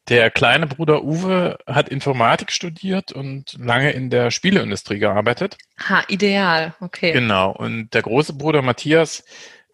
[0.09, 5.59] Der kleine Bruder Uwe hat Informatik studiert und lange in der Spieleindustrie gearbeitet.
[5.89, 7.13] Ha, ideal, okay.
[7.13, 7.51] Genau.
[7.51, 9.25] Und der große Bruder Matthias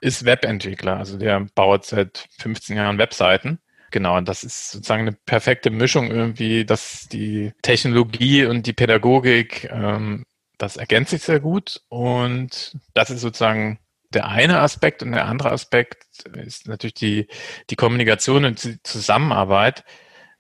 [0.01, 3.59] ist Webentwickler, also der baut seit 15 Jahren Webseiten.
[3.93, 9.69] Genau, und das ist sozusagen eine perfekte Mischung irgendwie, dass die Technologie und die Pädagogik,
[9.71, 10.25] ähm,
[10.57, 11.83] das ergänzt sich sehr gut.
[11.89, 13.79] Und das ist sozusagen
[14.15, 15.03] der eine Aspekt.
[15.03, 17.29] Und der andere Aspekt ist natürlich die,
[17.71, 19.85] die Kommunikation und die Zusammenarbeit,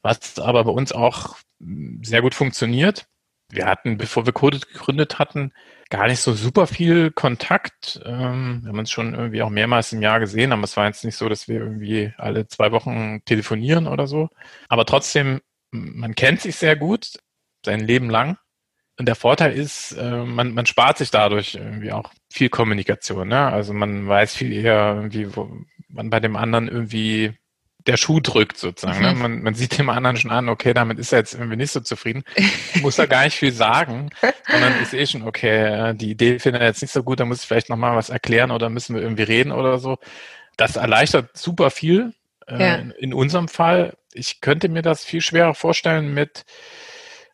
[0.02, 1.36] was aber bei uns auch
[2.02, 3.06] sehr gut funktioniert.
[3.50, 5.52] Wir hatten, bevor wir Code gegründet hatten,
[5.90, 8.00] gar nicht so super viel Kontakt.
[8.04, 11.04] Ähm, wir haben uns schon irgendwie auch mehrmals im Jahr gesehen, aber es war jetzt
[11.04, 14.30] nicht so, dass wir irgendwie alle zwei Wochen telefonieren oder so.
[14.68, 17.18] Aber trotzdem, man kennt sich sehr gut,
[17.64, 18.38] sein Leben lang.
[19.02, 23.26] Und der Vorteil ist, äh, man, man spart sich dadurch irgendwie auch viel Kommunikation.
[23.26, 23.48] Ne?
[23.48, 25.50] Also man weiß viel eher irgendwie, wo
[25.88, 27.34] man bei dem anderen irgendwie
[27.88, 29.00] der Schuh drückt sozusagen.
[29.00, 29.10] Ne?
[29.10, 29.14] Mhm.
[29.14, 29.22] Ne?
[29.22, 31.80] Man, man sieht dem anderen schon an, okay, damit ist er jetzt irgendwie nicht so
[31.80, 32.22] zufrieden.
[32.80, 34.10] Muss er gar nicht viel sagen,
[34.48, 37.40] sondern ist eh schon, okay, die Idee findet er jetzt nicht so gut, da muss
[37.40, 39.98] ich vielleicht nochmal was erklären oder müssen wir irgendwie reden oder so.
[40.56, 42.12] Das erleichtert super viel.
[42.46, 42.74] Äh, ja.
[43.00, 46.44] In unserem Fall, ich könnte mir das viel schwerer vorstellen mit,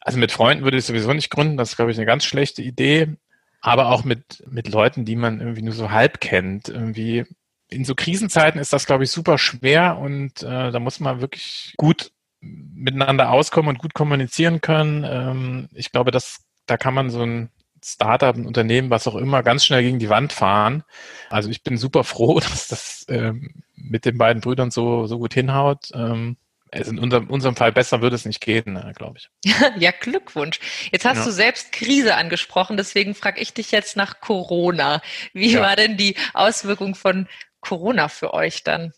[0.09, 2.63] also mit Freunden würde ich sowieso nicht gründen, das ist, glaube ich, eine ganz schlechte
[2.63, 3.17] Idee.
[3.61, 6.71] Aber auch mit, mit Leuten, die man irgendwie nur so halb kennt.
[6.71, 7.27] Irgendwie,
[7.69, 11.75] in so Krisenzeiten ist das, glaube ich, super schwer und äh, da muss man wirklich
[11.77, 15.05] gut miteinander auskommen und gut kommunizieren können.
[15.05, 17.51] Ähm, ich glaube, dass da kann man so ein
[17.85, 20.85] Startup, ein Unternehmen, was auch immer, ganz schnell gegen die Wand fahren.
[21.29, 25.35] Also ich bin super froh, dass das ähm, mit den beiden Brüdern so, so gut
[25.35, 25.91] hinhaut.
[25.93, 26.39] Ähm,
[26.73, 29.31] also in unserem, unserem Fall besser würde es nicht gehen, äh, glaube ich.
[29.79, 30.61] ja, Glückwunsch.
[30.93, 31.25] Jetzt hast ja.
[31.25, 35.01] du selbst Krise angesprochen, deswegen frage ich dich jetzt nach Corona.
[35.33, 35.63] Wie ja.
[35.63, 37.29] war denn die Auswirkung von
[37.61, 38.93] Corona für euch dann?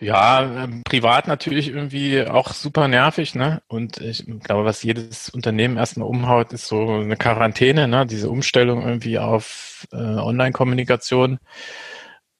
[0.00, 3.60] Ja, ähm, privat natürlich irgendwie auch super nervig, ne?
[3.68, 8.06] Und ich glaube, was jedes Unternehmen erstmal umhaut, ist so eine Quarantäne, ne?
[8.06, 11.38] Diese Umstellung irgendwie auf äh, Online-Kommunikation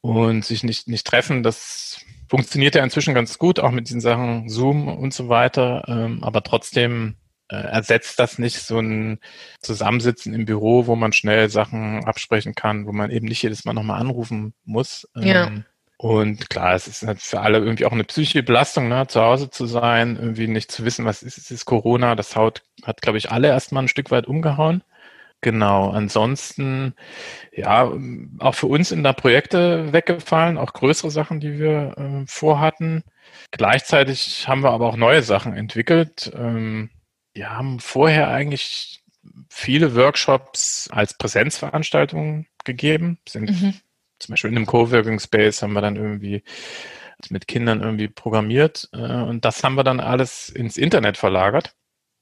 [0.01, 4.49] und sich nicht, nicht treffen, das funktioniert ja inzwischen ganz gut, auch mit diesen Sachen
[4.49, 5.85] Zoom und so weiter.
[5.89, 7.17] Ähm, aber trotzdem
[7.49, 9.19] äh, ersetzt das nicht so ein
[9.61, 13.73] Zusammensitzen im Büro, wo man schnell Sachen absprechen kann, wo man eben nicht jedes Mal
[13.73, 15.09] nochmal anrufen muss.
[15.17, 15.49] Ja.
[15.49, 15.65] Ähm,
[15.97, 19.51] und klar, es ist halt für alle irgendwie auch eine psychische Belastung, ne, zu Hause
[19.51, 22.15] zu sein, irgendwie nicht zu wissen, was ist, es ist Corona.
[22.15, 24.85] Das Haut hat, glaube ich, alle erstmal ein Stück weit umgehauen.
[25.43, 26.95] Genau, ansonsten,
[27.53, 27.91] ja,
[28.41, 33.05] auch für uns in der Projekte weggefallen, auch größere Sachen, die wir äh, vorhatten.
[33.51, 36.31] Gleichzeitig haben wir aber auch neue Sachen entwickelt.
[36.35, 36.91] Ähm,
[37.33, 39.03] wir haben vorher eigentlich
[39.49, 43.19] viele Workshops als Präsenzveranstaltungen gegeben.
[43.27, 43.75] Sind mhm.
[44.19, 46.43] zum Beispiel in einem Coworking Space haben wir dann irgendwie
[47.29, 51.75] mit Kindern irgendwie programmiert äh, und das haben wir dann alles ins Internet verlagert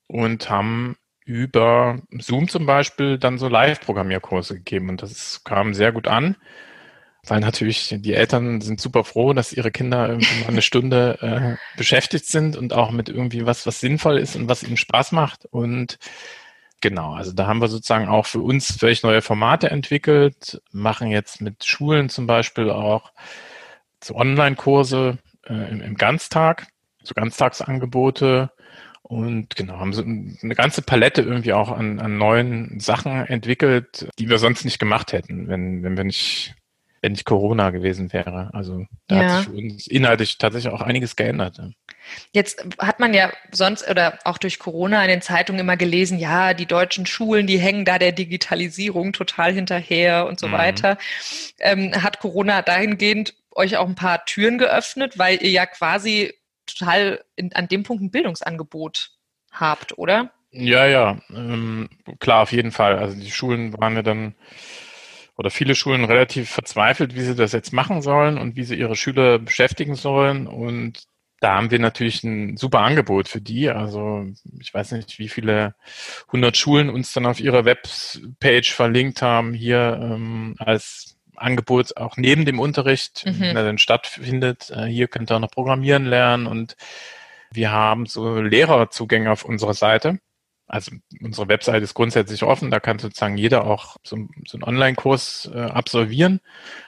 [0.09, 0.97] und haben
[1.29, 6.37] über Zoom zum Beispiel dann so Live-Programmierkurse gegeben und das kam sehr gut an
[7.27, 11.77] weil natürlich die Eltern sind super froh, dass ihre Kinder irgendwie mal eine Stunde äh,
[11.77, 15.45] beschäftigt sind und auch mit irgendwie was, was sinnvoll ist und was ihnen Spaß macht.
[15.47, 15.99] Und
[16.81, 21.41] genau, also da haben wir sozusagen auch für uns völlig neue Formate entwickelt, machen jetzt
[21.41, 23.13] mit Schulen zum Beispiel auch
[24.03, 26.69] so Online-Kurse äh, im, im Ganztag,
[27.03, 28.51] so Ganztagsangebote.
[29.09, 34.29] Und genau, haben so eine ganze Palette irgendwie auch an, an neuen Sachen entwickelt, die
[34.29, 36.55] wir sonst nicht gemacht hätten, wenn, wenn wir nicht
[37.01, 38.51] wenn nicht Corona gewesen wäre.
[38.53, 39.23] Also da ja.
[39.23, 41.61] hat sich für uns inhaltlich tatsächlich auch einiges geändert.
[42.33, 46.55] Jetzt hat man ja sonst oder auch durch Corona in den Zeitungen immer gelesen, ja,
[46.55, 50.53] die deutschen Schulen, die hängen da der Digitalisierung total hinterher und so mhm.
[50.53, 50.99] weiter.
[51.61, 56.35] Ähm, hat Corona dahingehend euch auch ein paar Türen geöffnet, weil ihr ja quasi
[56.69, 59.11] total in, an dem Punkt ein Bildungsangebot
[59.51, 60.33] habt, oder?
[60.51, 61.89] Ja, ja, ähm,
[62.21, 62.99] klar, auf jeden Fall.
[62.99, 64.35] Also die Schulen waren ja dann
[65.37, 68.97] oder viele Schulen relativ verzweifelt, wie sie das jetzt machen sollen und wie sie ihre
[68.97, 70.49] Schüler beschäftigen sollen.
[70.49, 71.05] Und
[71.41, 73.71] da haben wir natürlich ein super Angebot für die.
[73.71, 74.27] Also
[74.59, 75.75] ich weiß nicht, wie viele
[76.33, 82.45] hundert Schulen uns dann auf ihrer Webpage verlinkt haben, hier ähm, als Angebot auch neben
[82.45, 83.41] dem Unterricht, mhm.
[83.41, 84.71] wenn er dann stattfindet.
[84.71, 86.77] Äh, hier könnt ihr auch noch programmieren lernen und
[87.51, 90.19] wir haben so Lehrerzugänge auf unserer Seite
[90.69, 95.51] also unsere Webseite ist grundsätzlich offen, da kann sozusagen jeder auch so, so einen Online-Kurs
[95.53, 96.41] äh, absolvieren.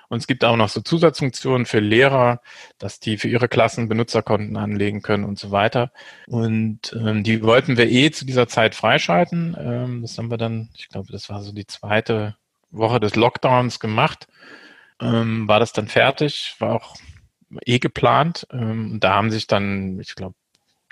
[0.08, 2.42] Und es gibt auch noch so Zusatzfunktionen für Lehrer,
[2.78, 5.92] dass die für ihre Klassen Benutzerkonten anlegen können und so weiter.
[6.26, 9.56] Und ähm, die wollten wir eh zu dieser Zeit freischalten.
[9.58, 12.36] Ähm, das haben wir dann, ich glaube, das war so die zweite
[12.70, 14.28] Woche des Lockdowns gemacht,
[15.00, 16.96] ähm, war das dann fertig, war auch
[17.64, 18.46] eh geplant.
[18.52, 20.34] Ähm, da haben sich dann, ich glaube,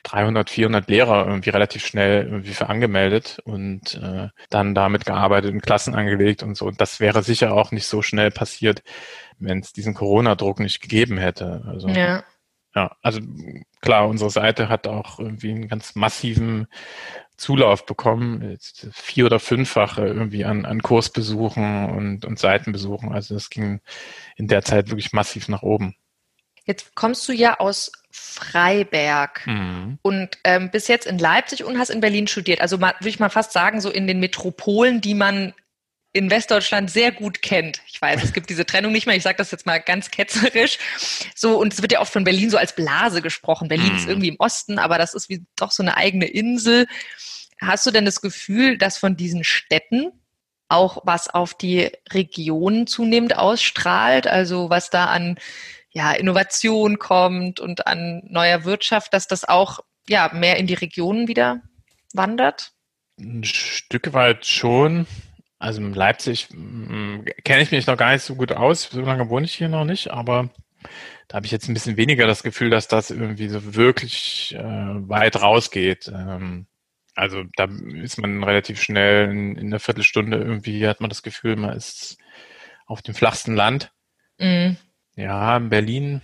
[0.04, 5.60] 300, 400 Lehrer irgendwie relativ schnell irgendwie für angemeldet und äh, dann damit gearbeitet und
[5.60, 6.66] Klassen angelegt und so.
[6.66, 8.82] Und das wäre sicher auch nicht so schnell passiert,
[9.38, 11.64] wenn es diesen Corona-Druck nicht gegeben hätte.
[11.66, 12.22] Also, ja.
[12.74, 13.20] ja, also
[13.80, 16.68] klar, unsere Seite hat auch irgendwie einen ganz massiven
[17.38, 18.58] Zulauf bekommen,
[18.92, 23.12] vier oder fünffache irgendwie an, an Kursbesuchen und, und Seitenbesuchen.
[23.12, 23.80] Also das ging
[24.36, 25.94] in der Zeit wirklich massiv nach oben.
[26.64, 29.98] Jetzt kommst du ja aus Freiberg mhm.
[30.02, 32.60] und ähm, bis jetzt in Leipzig und hast in Berlin studiert.
[32.60, 35.54] Also würde ich mal fast sagen, so in den Metropolen, die man
[36.12, 37.82] in Westdeutschland sehr gut kennt.
[37.86, 39.16] Ich weiß, es gibt diese Trennung nicht mehr.
[39.16, 40.78] Ich sage das jetzt mal ganz ketzerisch.
[41.34, 43.68] So und es wird ja oft von Berlin so als Blase gesprochen.
[43.68, 43.98] Berlin mhm.
[43.98, 46.86] ist irgendwie im Osten, aber das ist wie doch so eine eigene Insel.
[47.60, 50.12] Hast du denn das Gefühl, dass von diesen Städten
[50.68, 54.26] auch was auf die Regionen zunehmend ausstrahlt?
[54.26, 55.38] Also was da an
[55.90, 61.28] ja, Innovation kommt und an neuer Wirtschaft, dass das auch ja, mehr in die Regionen
[61.28, 61.62] wieder
[62.14, 62.72] wandert?
[63.18, 65.06] Ein Stück weit schon.
[65.58, 68.84] Also in Leipzig mm, kenne ich mich noch gar nicht so gut aus.
[68.84, 70.50] So lange wohne ich hier noch nicht, aber
[71.26, 74.62] da habe ich jetzt ein bisschen weniger das Gefühl, dass das irgendwie so wirklich äh,
[74.62, 76.08] weit rausgeht.
[76.08, 76.66] Ähm,
[77.14, 77.68] also da
[78.02, 82.16] ist man relativ schnell in, in einer Viertelstunde irgendwie, hat man das Gefühl, man ist
[82.86, 83.92] auf dem flachsten Land.
[84.38, 84.76] Mhm.
[85.16, 86.20] Ja, in Berlin,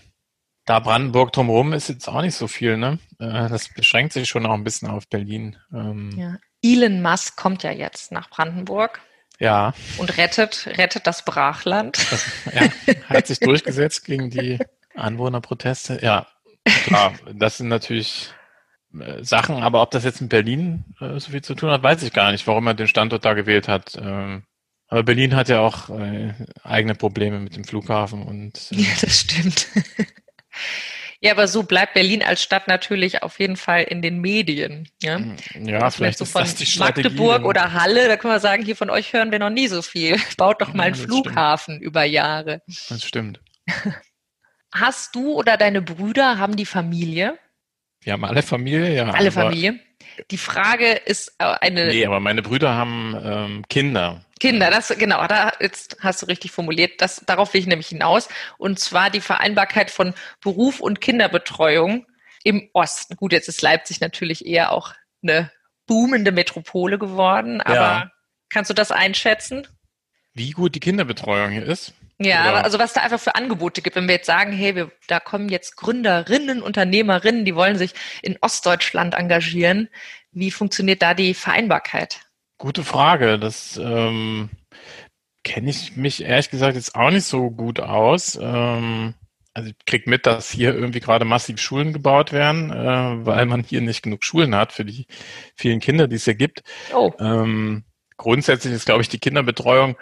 [0.65, 3.01] da Brandenburg drumherum ist jetzt auch nicht so viel, ne?
[3.19, 5.57] Äh, das beschränkt sich schon auch ein bisschen auf Berlin.
[5.73, 6.39] Ähm, ja.
[6.63, 9.03] Elon Musk kommt ja jetzt nach Brandenburg.
[9.41, 9.75] Ja.
[9.99, 11.99] Und rettet, rettet das Brachland.
[12.11, 12.69] Das, ja,
[13.09, 14.59] hat sich durchgesetzt gegen die
[14.95, 15.99] Anwohnerproteste.
[16.03, 16.27] Ja,
[16.85, 18.31] klar, das sind natürlich
[18.99, 22.03] äh, Sachen, aber ob das jetzt in Berlin äh, so viel zu tun hat, weiß
[22.03, 23.99] ich gar nicht, warum er den Standort da gewählt hat.
[24.01, 24.45] Ähm,
[24.87, 28.71] aber Berlin hat ja auch äh, eigene Probleme mit dem Flughafen und.
[28.73, 29.67] Äh ja, das stimmt.
[31.25, 34.91] Ja, aber so bleibt Berlin als Stadt natürlich auf jeden Fall in den Medien.
[35.03, 36.79] Ja, hm, ja vielleicht so Strategie.
[36.79, 39.81] Magdeburg oder Halle, da können wir sagen, hier von euch hören wir noch nie so
[39.81, 40.19] viel.
[40.37, 41.87] Baut doch mal einen Flughafen stimmt.
[41.87, 42.61] über Jahre.
[42.91, 43.41] Das stimmt.
[44.71, 47.39] Hast du oder deine Brüder haben die Familie?
[48.03, 49.09] Wir haben alle Familie, ja.
[49.09, 49.81] Alle Familie.
[50.31, 51.87] Die Frage ist äh, eine.
[51.87, 54.27] Nee, aber meine Brüder haben ähm, Kinder.
[54.45, 57.01] Kinder, das genau, da jetzt hast du richtig formuliert.
[57.01, 58.29] Das, darauf will ich nämlich hinaus.
[58.59, 62.05] Und zwar die Vereinbarkeit von Beruf und Kinderbetreuung
[62.43, 63.17] im Osten.
[63.17, 65.51] Gut, jetzt ist Leipzig natürlich eher auch eine
[65.87, 68.11] boomende Metropole geworden, aber ja.
[68.51, 69.67] kannst du das einschätzen?
[70.35, 71.95] Wie gut die Kinderbetreuung hier ist?
[72.19, 72.65] Ja, Oder?
[72.65, 75.49] also was da einfach für Angebote gibt, wenn wir jetzt sagen, hey, wir, da kommen
[75.49, 79.89] jetzt Gründerinnen, Unternehmerinnen, die wollen sich in Ostdeutschland engagieren.
[80.33, 82.21] Wie funktioniert da die Vereinbarkeit?
[82.65, 83.39] Gute Frage.
[83.39, 84.49] Das ähm,
[85.43, 88.39] kenne ich mich ehrlich gesagt jetzt auch nicht so gut aus.
[88.41, 89.13] Ähm,
[89.53, 93.65] also ich krieg mit, dass hier irgendwie gerade massiv Schulen gebaut werden, äh, weil man
[93.65, 95.07] hier nicht genug Schulen hat für die
[95.55, 96.63] vielen Kinder, die es hier gibt.
[96.95, 97.13] Oh.
[97.21, 97.85] Ähm,
[98.17, 99.99] grundsätzlich ist, glaube ich, die Kinderbetreuung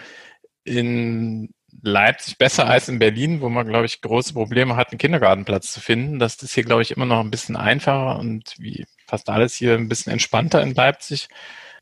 [0.63, 1.51] in
[1.83, 5.81] Leipzig besser als in Berlin, wo man, glaube ich, große Probleme hat, einen Kindergartenplatz zu
[5.81, 6.21] finden.
[6.21, 9.75] Das ist hier, glaube ich, immer noch ein bisschen einfacher und wie fast alles hier
[9.75, 11.29] ein bisschen entspannter in Leipzig.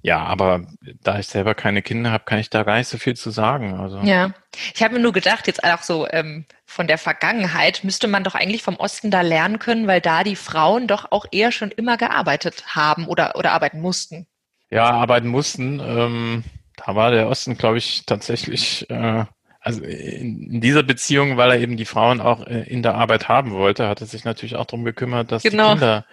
[0.02, 0.62] Ja, aber
[1.02, 3.74] da ich selber keine Kinder habe, kann ich da gar nicht so viel zu sagen.
[3.74, 3.98] Also.
[4.00, 4.32] Ja,
[4.74, 8.34] ich habe mir nur gedacht, jetzt auch so ähm, von der Vergangenheit müsste man doch
[8.34, 11.98] eigentlich vom Osten da lernen können, weil da die Frauen doch auch eher schon immer
[11.98, 14.26] gearbeitet haben oder, oder arbeiten mussten.
[14.70, 15.80] Ja, arbeiten mussten.
[15.80, 16.44] Ähm,
[16.76, 19.24] da war der Osten, glaube ich, tatsächlich äh,
[19.60, 23.52] also in, dieser Beziehung, weil er eben die Frauen auch äh, in der Arbeit haben
[23.52, 25.74] wollte, hat er sich natürlich auch darum gekümmert, dass genau.
[25.74, 26.06] die Kinder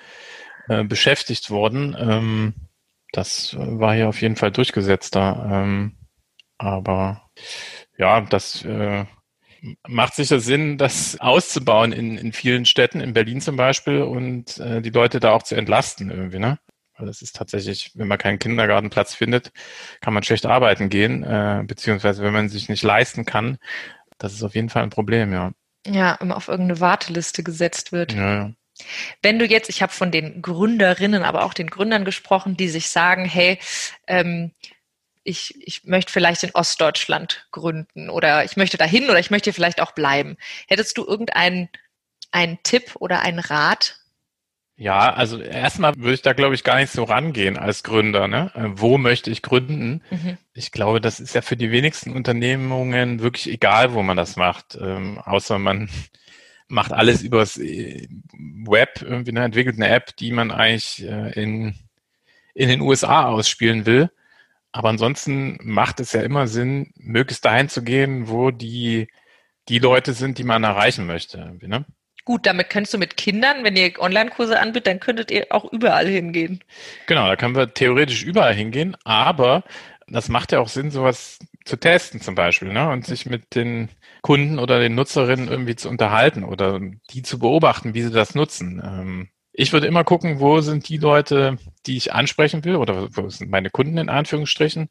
[0.68, 1.96] äh, beschäftigt wurden.
[1.98, 2.54] Ähm,
[3.12, 5.48] das war hier auf jeden Fall durchgesetzter.
[5.52, 5.98] Ähm,
[6.58, 7.30] aber
[7.98, 9.06] ja, das äh,
[9.88, 14.82] macht sicher Sinn, das auszubauen in, in vielen Städten, in Berlin zum Beispiel, und äh,
[14.82, 16.60] die Leute da auch zu entlasten irgendwie, ne?
[16.98, 19.52] Weil das ist tatsächlich, wenn man keinen Kindergartenplatz findet,
[20.02, 23.58] kann man schlecht arbeiten gehen, äh, beziehungsweise wenn man sich nicht leisten kann,
[24.18, 25.52] das ist auf jeden Fall ein Problem, ja.
[25.86, 28.14] Ja, man auf irgendeine Warteliste gesetzt wird.
[28.14, 28.52] Ja, ja.
[29.22, 32.90] Wenn du jetzt, ich habe von den Gründerinnen, aber auch den Gründern gesprochen, die sich
[32.90, 33.60] sagen, hey,
[34.08, 34.52] ähm,
[35.24, 39.82] ich, ich möchte vielleicht in Ostdeutschland gründen oder ich möchte dahin oder ich möchte vielleicht
[39.82, 40.38] auch bleiben.
[40.68, 41.70] Hättest du irgendeinen
[42.32, 44.00] einen Tipp oder einen Rat,
[44.80, 48.28] ja, also erstmal würde ich da, glaube ich, gar nicht so rangehen als Gründer.
[48.28, 48.52] Ne?
[48.54, 50.04] Äh, wo möchte ich gründen?
[50.12, 50.38] Mhm.
[50.54, 54.78] Ich glaube, das ist ja für die wenigsten Unternehmungen wirklich egal, wo man das macht.
[54.80, 55.90] Ähm, außer man
[56.68, 61.76] macht alles übers äh, Web, irgendwie ne, entwickelt eine App, die man eigentlich äh, in,
[62.54, 64.12] in den USA ausspielen will.
[64.72, 69.08] Aber ansonsten macht es ja immer Sinn, möglichst dahin zu gehen, wo die,
[69.70, 71.58] die Leute sind, die man erreichen möchte.
[71.62, 71.86] Ne?
[72.26, 76.08] Gut, damit könntest du mit Kindern, wenn ihr Online-Kurse anbietet, dann könntet ihr auch überall
[76.08, 76.62] hingehen.
[77.08, 79.64] Genau, da können wir theoretisch überall hingehen, aber
[80.08, 82.90] das macht ja auch Sinn, sowas zu testen zum Beispiel, ne?
[82.90, 83.90] Und sich mit den
[84.28, 88.82] Kunden oder den Nutzerinnen irgendwie zu unterhalten oder die zu beobachten, wie sie das nutzen.
[88.84, 93.30] Ähm, ich würde immer gucken, wo sind die Leute, die ich ansprechen will oder wo
[93.30, 94.90] sind meine Kunden in Anführungsstrichen.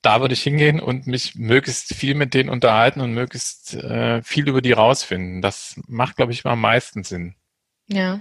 [0.00, 4.48] Da würde ich hingehen und mich möglichst viel mit denen unterhalten und möglichst äh, viel
[4.48, 5.42] über die rausfinden.
[5.42, 7.34] Das macht, glaube ich, immer am meisten Sinn.
[7.88, 8.20] Ja.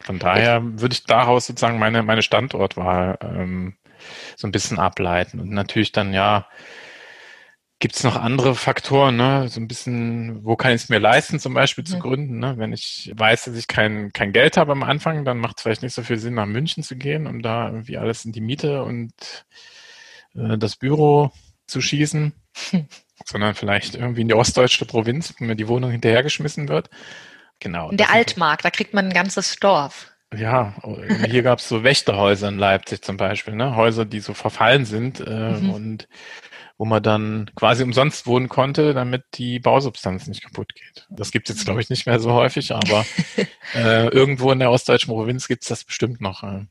[0.00, 3.76] Von daher würde ich daraus sozusagen meine, meine Standortwahl ähm,
[4.36, 5.38] so ein bisschen ableiten.
[5.38, 6.46] Und natürlich dann, ja,
[7.78, 9.48] gibt es noch andere Faktoren, ne?
[9.48, 12.54] So ein bisschen, wo kann ich es mir leisten, zum Beispiel zu gründen, ne?
[12.56, 15.82] Wenn ich weiß, dass ich kein, kein Geld habe am Anfang, dann macht es vielleicht
[15.82, 18.82] nicht so viel Sinn, nach München zu gehen, um da irgendwie alles in die Miete
[18.82, 19.12] und
[20.34, 21.30] äh, das Büro
[21.66, 22.32] zu schießen,
[23.24, 26.90] sondern vielleicht irgendwie in die ostdeutsche Provinz, wo mir die Wohnung hinterhergeschmissen wird.
[27.60, 27.90] Genau.
[27.90, 30.12] In der Altmark, da kriegt man ein ganzes Dorf.
[30.36, 30.74] Ja,
[31.26, 33.76] hier gab es so Wächterhäuser in Leipzig zum Beispiel, ne?
[33.76, 35.70] Häuser, die so verfallen sind äh, mhm.
[35.70, 36.08] und
[36.78, 41.06] wo man dann quasi umsonst wohnen konnte, damit die Bausubstanz nicht kaputt geht.
[41.10, 43.04] Das gibt es jetzt, glaube ich, nicht mehr so häufig, aber
[43.74, 46.44] äh, irgendwo in der ostdeutschen Provinz gibt es das bestimmt noch.
[46.44, 46.66] Äh.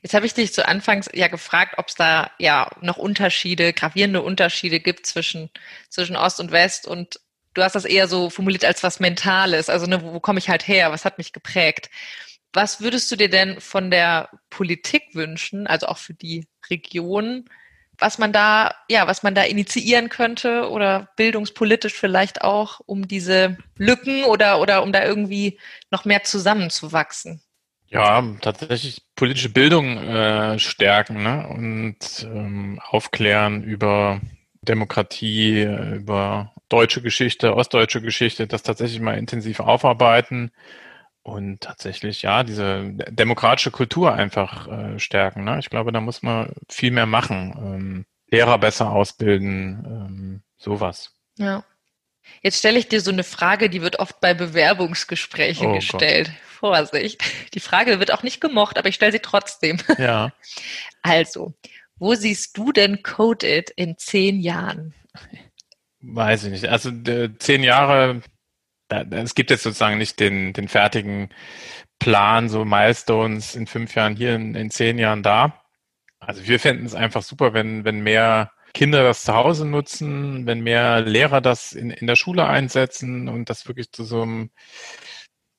[0.00, 4.22] Jetzt habe ich dich zu Anfangs ja gefragt, ob es da ja noch Unterschiede, gravierende
[4.22, 5.50] Unterschiede gibt zwischen,
[5.90, 7.20] zwischen Ost und West und
[7.52, 10.48] du hast das eher so formuliert als was Mentales, also ne, wo, wo komme ich
[10.48, 11.90] halt her, was hat mich geprägt.
[12.54, 17.44] Was würdest du dir denn von der Politik wünschen, also auch für die Region,
[18.02, 23.56] was man da, ja, was man da initiieren könnte oder bildungspolitisch vielleicht auch, um diese
[23.78, 25.58] Lücken oder, oder um da irgendwie
[25.90, 27.40] noch mehr zusammenzuwachsen?
[27.88, 31.46] Ja, tatsächlich politische Bildung äh, stärken ne?
[31.48, 34.20] und ähm, aufklären über
[34.62, 40.50] Demokratie, über deutsche Geschichte, ostdeutsche Geschichte, das tatsächlich mal intensiv aufarbeiten
[41.22, 45.44] und tatsächlich, ja, diese demokratische Kultur einfach äh, stärken.
[45.44, 45.58] Ne?
[45.60, 47.54] Ich glaube, da muss man viel mehr machen.
[47.56, 51.14] Ähm, Lehrer besser ausbilden, ähm, sowas.
[51.36, 51.64] Ja.
[52.42, 56.28] Jetzt stelle ich dir so eine Frage, die wird oft bei Bewerbungsgesprächen oh gestellt.
[56.28, 56.36] Gott.
[56.62, 57.22] Vorsicht.
[57.54, 59.78] Die Frage wird auch nicht gemocht, aber ich stelle sie trotzdem.
[59.98, 60.32] Ja.
[61.04, 61.52] Also,
[61.96, 64.94] wo siehst du denn Coded in zehn Jahren?
[66.00, 66.68] Weiß ich nicht.
[66.68, 66.92] Also
[67.38, 68.22] zehn Jahre
[69.10, 71.30] es gibt jetzt sozusagen nicht den, den fertigen
[71.98, 75.62] Plan, so Milestones in fünf Jahren hier, in, in zehn Jahren da.
[76.18, 80.60] Also wir fänden es einfach super, wenn, wenn mehr Kinder das zu Hause nutzen, wenn
[80.60, 84.50] mehr Lehrer das in, in der Schule einsetzen und das wirklich zu so einem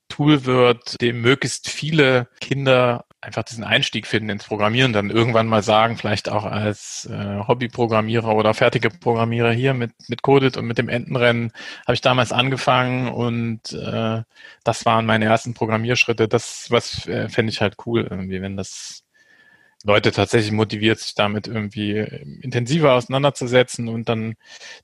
[0.09, 5.63] Tool wird, dem möglichst viele Kinder einfach diesen Einstieg finden ins Programmieren, dann irgendwann mal
[5.63, 10.77] sagen, vielleicht auch als äh, Hobbyprogrammierer oder fertige Programmierer hier mit, mit Coded und mit
[10.77, 11.51] dem Entenrennen
[11.85, 14.23] habe ich damals angefangen und äh,
[14.63, 16.27] das waren meine ersten Programmierschritte.
[16.27, 19.03] Das was äh, fände ich halt cool irgendwie, wenn das
[19.83, 21.97] Leute tatsächlich motiviert, sich damit irgendwie
[22.41, 24.35] intensiver auseinanderzusetzen und dann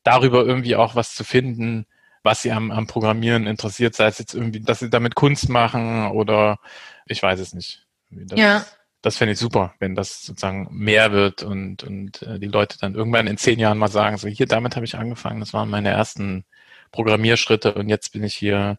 [0.04, 1.86] darüber irgendwie auch was zu finden,
[2.24, 6.08] was sie am, am Programmieren interessiert, sei es jetzt irgendwie, dass sie damit Kunst machen
[6.12, 6.60] oder
[7.06, 7.89] ich weiß es nicht.
[8.10, 8.66] Das, ja.
[9.02, 12.96] Das fände ich super, wenn das sozusagen mehr wird und, und äh, die Leute dann
[12.96, 15.90] irgendwann in zehn Jahren mal sagen, so hier, damit habe ich angefangen, das waren meine
[15.90, 16.44] ersten
[16.92, 18.78] Programmierschritte und jetzt bin ich hier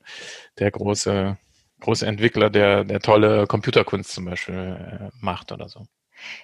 [0.59, 1.38] der große,
[1.81, 5.87] große Entwickler, der, der tolle Computerkunst zum Beispiel äh, macht oder so.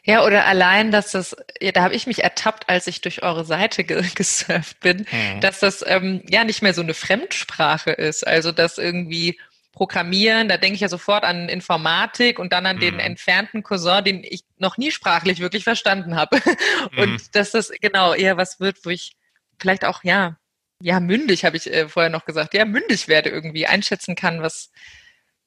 [0.04, 3.44] Ja, oder allein, dass das, ja, da habe ich mich ertappt, als ich durch eure
[3.44, 5.40] Seite ge gesurft bin, mhm.
[5.40, 8.26] dass das ähm, ja nicht mehr so eine Fremdsprache ist.
[8.26, 9.38] Also dass irgendwie
[9.76, 13.00] Programmieren, da denke ich ja sofort an Informatik und dann an den mhm.
[13.00, 16.40] entfernten Cousin, den ich noch nie sprachlich wirklich verstanden habe.
[16.92, 16.98] Mhm.
[16.98, 19.16] Und dass das genau eher was wird, wo ich
[19.58, 20.38] vielleicht auch, ja,
[20.80, 24.70] ja, mündig, habe ich äh, vorher noch gesagt, ja, mündig werde irgendwie, einschätzen kann, was,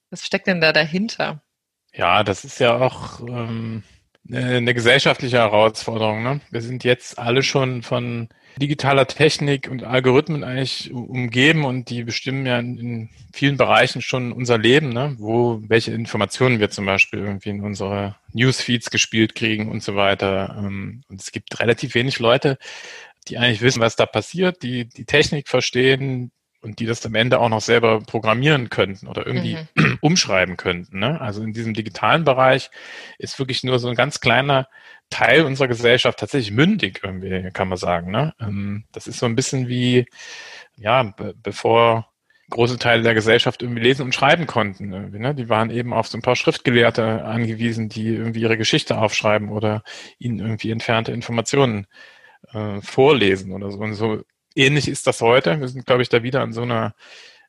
[0.09, 1.41] was steckt denn da dahinter?
[1.93, 3.83] Ja, das ist ja auch ähm,
[4.29, 6.23] eine gesellschaftliche Herausforderung.
[6.23, 6.41] Ne?
[6.51, 8.27] Wir sind jetzt alle schon von
[8.57, 14.57] digitaler Technik und Algorithmen eigentlich umgeben und die bestimmen ja in vielen Bereichen schon unser
[14.57, 15.15] Leben, ne?
[15.17, 20.55] wo welche Informationen wir zum Beispiel irgendwie in unsere Newsfeeds gespielt kriegen und so weiter.
[20.57, 22.57] Ähm, und es gibt relativ wenig Leute,
[23.27, 26.31] die eigentlich wissen, was da passiert, die die Technik verstehen,
[26.61, 29.97] und die das am Ende auch noch selber programmieren könnten oder irgendwie mhm.
[30.01, 30.99] umschreiben könnten.
[30.99, 31.19] Ne?
[31.19, 32.69] Also in diesem digitalen Bereich
[33.17, 34.67] ist wirklich nur so ein ganz kleiner
[35.09, 38.11] Teil unserer Gesellschaft tatsächlich mündig, irgendwie, kann man sagen.
[38.11, 38.33] Ne?
[38.39, 40.05] Ähm, das ist so ein bisschen wie,
[40.75, 42.09] ja, be bevor
[42.49, 44.91] große Teile der Gesellschaft irgendwie lesen und schreiben konnten.
[44.91, 45.35] Irgendwie, ne?
[45.35, 49.83] Die waren eben auf so ein paar Schriftgelehrte angewiesen, die irgendwie ihre Geschichte aufschreiben oder
[50.17, 51.87] ihnen irgendwie entfernte Informationen
[52.51, 53.79] äh, vorlesen oder so.
[53.79, 54.23] Und so
[54.59, 55.59] ähnlich ist das heute.
[55.59, 56.93] Wir sind, glaube ich, da wieder an so einer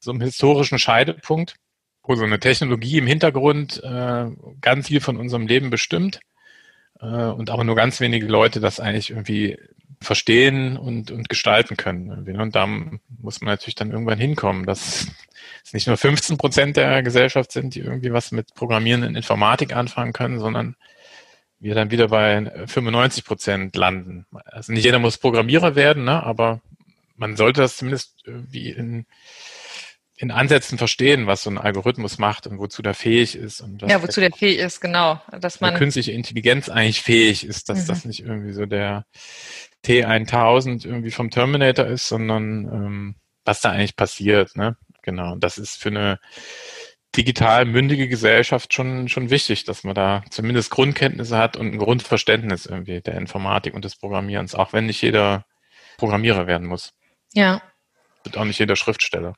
[0.00, 1.56] so einem historischen Scheidepunkt,
[2.02, 4.26] wo so eine Technologie im Hintergrund äh,
[4.60, 6.20] ganz viel von unserem Leben bestimmt
[7.00, 9.58] äh, und aber nur ganz wenige Leute das eigentlich irgendwie
[10.02, 12.10] verstehen und, und gestalten können.
[12.10, 15.06] Und da muss man natürlich dann irgendwann hinkommen, dass
[15.64, 19.76] es nicht nur 15 Prozent der Gesellschaft sind, die irgendwie was mit Programmieren in Informatik
[19.76, 20.76] anfangen können, sondern
[21.58, 24.24] wir dann wieder bei 95 Prozent landen.
[24.46, 26.22] Also nicht jeder muss Programmierer werden, ne?
[26.22, 26.62] aber
[27.20, 29.04] man sollte das zumindest irgendwie in,
[30.16, 33.60] in Ansätzen verstehen, was so ein Algorithmus macht und wozu der fähig ist.
[33.60, 35.20] Und ja, wozu der fähig ist, genau.
[35.38, 37.86] Dass man künstliche Intelligenz eigentlich fähig ist, dass mhm.
[37.88, 39.04] das nicht irgendwie so der
[39.84, 43.14] T1000 irgendwie vom Terminator ist, sondern ähm,
[43.44, 44.56] was da eigentlich passiert.
[44.56, 44.78] Ne?
[45.02, 45.32] Genau.
[45.32, 46.18] Und das ist für eine
[47.14, 52.64] digital mündige Gesellschaft schon, schon wichtig, dass man da zumindest Grundkenntnisse hat und ein Grundverständnis
[52.64, 55.44] irgendwie der Informatik und des Programmierens, auch wenn nicht jeder
[55.98, 56.94] Programmierer werden muss.
[57.32, 57.62] Ja.
[58.24, 59.34] Wird auch nicht jeder Schriftsteller.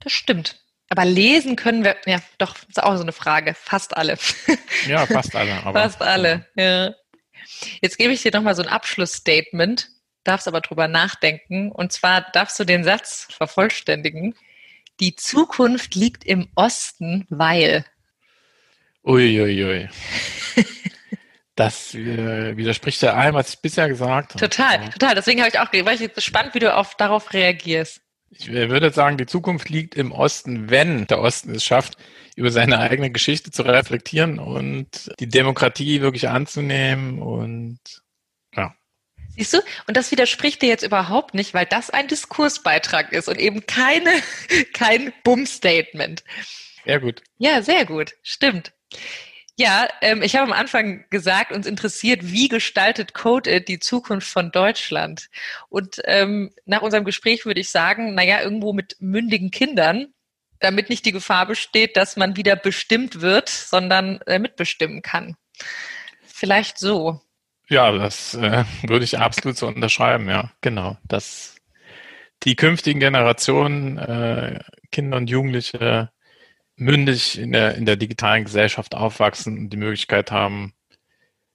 [0.00, 0.60] Das stimmt.
[0.88, 3.54] Aber lesen können wir, ja, doch, ist auch so eine Frage.
[3.54, 4.18] Fast alle.
[4.86, 5.62] Ja, fast alle.
[5.64, 6.92] Aber, fast alle, ja.
[7.80, 9.88] Jetzt gebe ich dir nochmal so ein Abschlussstatement,
[10.24, 11.70] darfst aber drüber nachdenken.
[11.70, 14.34] Und zwar darfst du den Satz vervollständigen.
[14.98, 17.84] Die Zukunft liegt im Osten, weil.
[19.04, 19.62] Uiuiui.
[19.62, 19.88] Ui,
[20.56, 20.91] ui.
[21.54, 24.40] Das äh, widerspricht ja allem, was ich bisher gesagt habe.
[24.40, 25.14] Total, total.
[25.14, 28.00] Deswegen habe ich auch, war ich gespannt, wie du auf, darauf reagierst.
[28.30, 31.98] Ich würde sagen, die Zukunft liegt im Osten, wenn der Osten es schafft,
[32.34, 37.78] über seine eigene Geschichte zu reflektieren und die Demokratie wirklich anzunehmen und
[38.56, 38.74] ja.
[39.36, 39.58] Siehst du?
[39.86, 44.10] Und das widerspricht dir jetzt überhaupt nicht, weil das ein Diskursbeitrag ist und eben keine,
[44.72, 46.24] kein Bumm-Statement.
[46.86, 47.22] Sehr gut.
[47.36, 48.14] Ja, sehr gut.
[48.22, 48.72] Stimmt.
[49.58, 54.50] Ja, ähm, ich habe am Anfang gesagt, uns interessiert, wie gestaltet Code die Zukunft von
[54.50, 55.28] Deutschland?
[55.68, 60.08] Und ähm, nach unserem Gespräch würde ich sagen, naja, irgendwo mit mündigen Kindern,
[60.58, 65.36] damit nicht die Gefahr besteht, dass man wieder bestimmt wird, sondern äh, mitbestimmen kann.
[66.24, 67.20] Vielleicht so.
[67.68, 70.96] Ja, das äh, würde ich absolut so unterschreiben, ja, genau.
[71.04, 71.56] Dass
[72.42, 76.10] die künftigen Generationen, äh, Kinder und Jugendliche,
[76.76, 80.74] mündig in der, in der digitalen Gesellschaft aufwachsen und die Möglichkeit haben,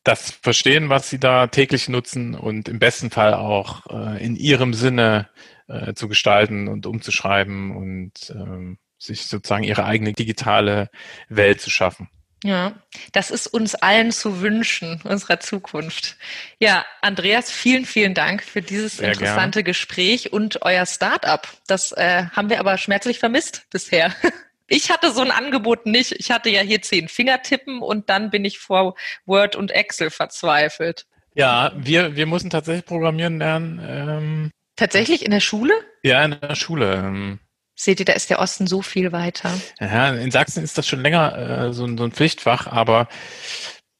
[0.03, 4.73] das verstehen, was sie da täglich nutzen und im besten Fall auch äh, in ihrem
[4.73, 5.29] Sinne
[5.67, 10.89] äh, zu gestalten und umzuschreiben und ähm, sich sozusagen ihre eigene digitale
[11.29, 12.09] Welt zu schaffen.
[12.43, 12.73] Ja,
[13.13, 16.17] das ist uns allen zu wünschen, unserer Zukunft.
[16.59, 19.71] Ja, Andreas, vielen, vielen Dank für dieses Sehr interessante gerne.
[19.71, 21.47] Gespräch und euer Startup.
[21.65, 24.13] Das äh, haben wir aber schmerzlich vermisst bisher.
[24.67, 26.13] Ich hatte so ein Angebot nicht.
[26.13, 28.95] Ich hatte ja hier zehn Fingertippen und dann bin ich vor
[29.25, 31.05] Word und Excel verzweifelt.
[31.33, 33.79] Ja, wir, wir mussten tatsächlich programmieren lernen.
[33.87, 35.73] Ähm, tatsächlich in der Schule?
[36.03, 36.95] Ja, in der Schule.
[36.95, 37.39] Ähm,
[37.79, 39.51] Seht ihr, da ist der Osten so viel weiter.
[39.79, 43.07] Ja, in Sachsen ist das schon länger äh, so, so ein Pflichtfach, aber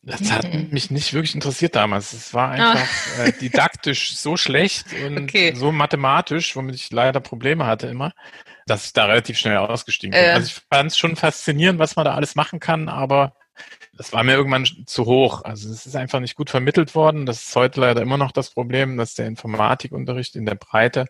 [0.02, 0.70] das hat mhm.
[0.72, 2.14] mich nicht wirklich interessiert damals.
[2.14, 2.88] Es war einfach
[3.20, 3.26] ah.
[3.26, 5.54] äh, didaktisch so schlecht und okay.
[5.54, 8.14] so mathematisch, womit ich leider Probleme hatte immer,
[8.68, 10.24] dass ich da relativ schnell ausgestiegen bin.
[10.24, 10.34] Äh.
[10.34, 13.34] Also ich fand es schon faszinierend, was man da alles machen kann, aber
[13.94, 15.44] das war mir irgendwann zu hoch.
[15.44, 17.26] Also es ist einfach nicht gut vermittelt worden.
[17.26, 21.08] Das ist heute leider immer noch das Problem, dass der Informatikunterricht in der Breite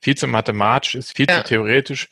[0.00, 1.38] viel zu mathematisch ist, viel ja.
[1.38, 2.08] zu theoretisch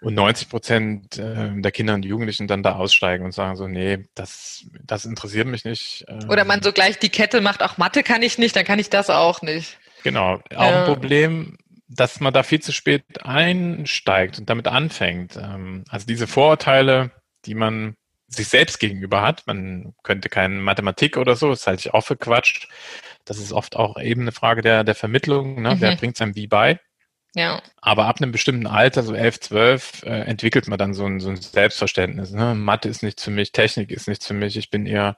[0.00, 4.06] und 90 Prozent äh, der Kinder und Jugendlichen dann da aussteigen und sagen so, nee,
[4.14, 6.04] das, das interessiert mich nicht.
[6.08, 6.28] Ähm.
[6.28, 8.90] Oder man so gleich die Kette macht, auch Mathe kann ich nicht, dann kann ich
[8.90, 9.78] das auch nicht.
[10.04, 10.80] Genau, auch ja.
[10.80, 11.56] ein Problem,
[11.88, 15.36] dass man da viel zu spät einsteigt und damit anfängt.
[15.36, 17.10] Ähm, also diese Vorurteile,
[17.44, 21.94] die man sich selbst gegenüber hat, man könnte keine Mathematik oder so, das halte ich
[21.94, 22.68] auch für Quatsch.
[23.24, 25.74] Das ist oft auch eben eine Frage der, der Vermittlung, ne?
[25.74, 25.80] Mhm.
[25.80, 26.80] wer bringt es einem wie bei.
[27.34, 27.60] Ja.
[27.80, 31.30] Aber ab einem bestimmten Alter, so elf, zwölf, äh, entwickelt man dann so ein, so
[31.30, 32.30] ein Selbstverständnis.
[32.30, 32.54] Ne?
[32.54, 35.16] Mathe ist nichts für mich, Technik ist nichts für mich, ich bin eher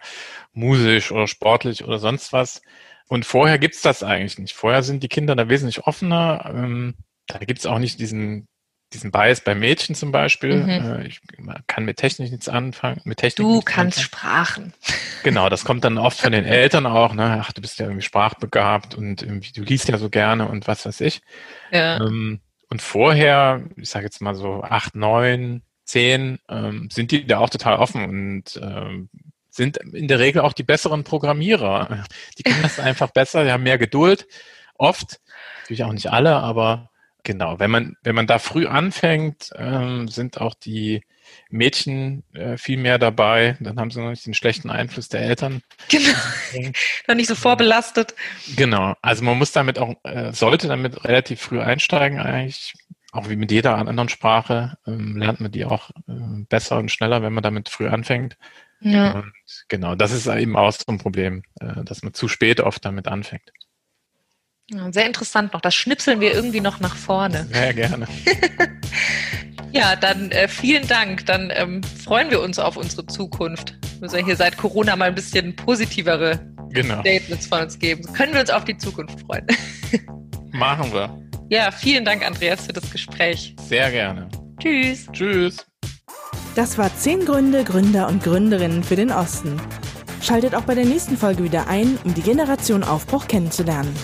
[0.54, 2.62] musisch oder sportlich oder sonst was.
[3.08, 4.54] Und vorher gibt's das eigentlich nicht.
[4.54, 6.52] Vorher sind die Kinder da wesentlich offener.
[6.54, 6.94] Ähm,
[7.26, 8.48] da gibt's auch nicht diesen,
[8.92, 10.62] diesen Bias bei Mädchen zum Beispiel.
[10.62, 10.68] Mhm.
[10.68, 11.20] Äh, ich
[11.66, 13.00] kann mit Technik nichts anfangen.
[13.04, 14.72] Mit Technik du kannst anfangen.
[14.72, 14.74] Sprachen.
[15.22, 17.14] Genau, das kommt dann oft von den Eltern auch.
[17.14, 17.42] Ne?
[17.42, 20.84] Ach, du bist ja irgendwie sprachbegabt und irgendwie, du liest ja so gerne und was
[20.84, 21.22] weiß ich.
[21.70, 21.98] Ja.
[21.98, 27.38] Ähm, und vorher, ich sage jetzt mal so acht, neun, zehn, ähm, sind die da
[27.38, 29.08] auch total offen und ähm,
[29.56, 32.04] sind in der Regel auch die besseren Programmierer.
[32.38, 34.26] Die können das einfach besser, die haben mehr Geduld.
[34.74, 35.20] Oft,
[35.62, 36.90] natürlich auch nicht alle, aber
[37.26, 41.02] Genau, wenn man, wenn man da früh anfängt, ähm, sind auch die
[41.50, 45.60] Mädchen äh, viel mehr dabei, dann haben sie noch nicht den schlechten Einfluss der Eltern.
[45.88, 46.16] Genau.
[47.08, 48.14] Noch nicht so vorbelastet.
[48.54, 48.94] Genau.
[49.02, 52.74] Also man muss damit auch, äh, sollte damit relativ früh einsteigen eigentlich.
[53.10, 57.22] Auch wie mit jeder anderen Sprache ähm, lernt man die auch äh, besser und schneller,
[57.22, 58.36] wenn man damit früh anfängt.
[58.80, 59.12] Ja.
[59.12, 59.32] Und
[59.68, 63.08] genau, das ist eben auch so ein Problem, äh, dass man zu spät oft damit
[63.08, 63.50] anfängt.
[64.68, 65.60] Ja, sehr interessant noch.
[65.60, 67.46] Das schnipseln wir irgendwie noch nach vorne.
[67.52, 68.08] Sehr gerne.
[69.72, 71.26] Ja, dann äh, vielen Dank.
[71.26, 73.76] Dann ähm, freuen wir uns auf unsere Zukunft.
[73.82, 77.00] Wir müssen ja hier seit Corona mal ein bisschen positivere genau.
[77.00, 78.10] Statements von uns geben.
[78.14, 79.46] Können wir uns auf die Zukunft freuen.
[80.52, 81.16] Machen wir.
[81.50, 83.54] Ja, vielen Dank, Andreas, für das Gespräch.
[83.68, 84.28] Sehr gerne.
[84.58, 85.06] Tschüss.
[85.12, 85.66] Tschüss.
[86.56, 89.60] Das war 10 Gründe, Gründer und Gründerinnen für den Osten.
[90.22, 93.94] Schaltet auch bei der nächsten Folge wieder ein, um die Generation Aufbruch kennenzulernen.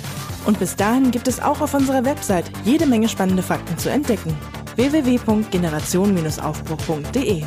[0.44, 4.36] Und bis dahin gibt es auch auf unserer Website jede Menge spannende Fakten zu entdecken
[4.76, 7.44] www.generation-aufbruch.de.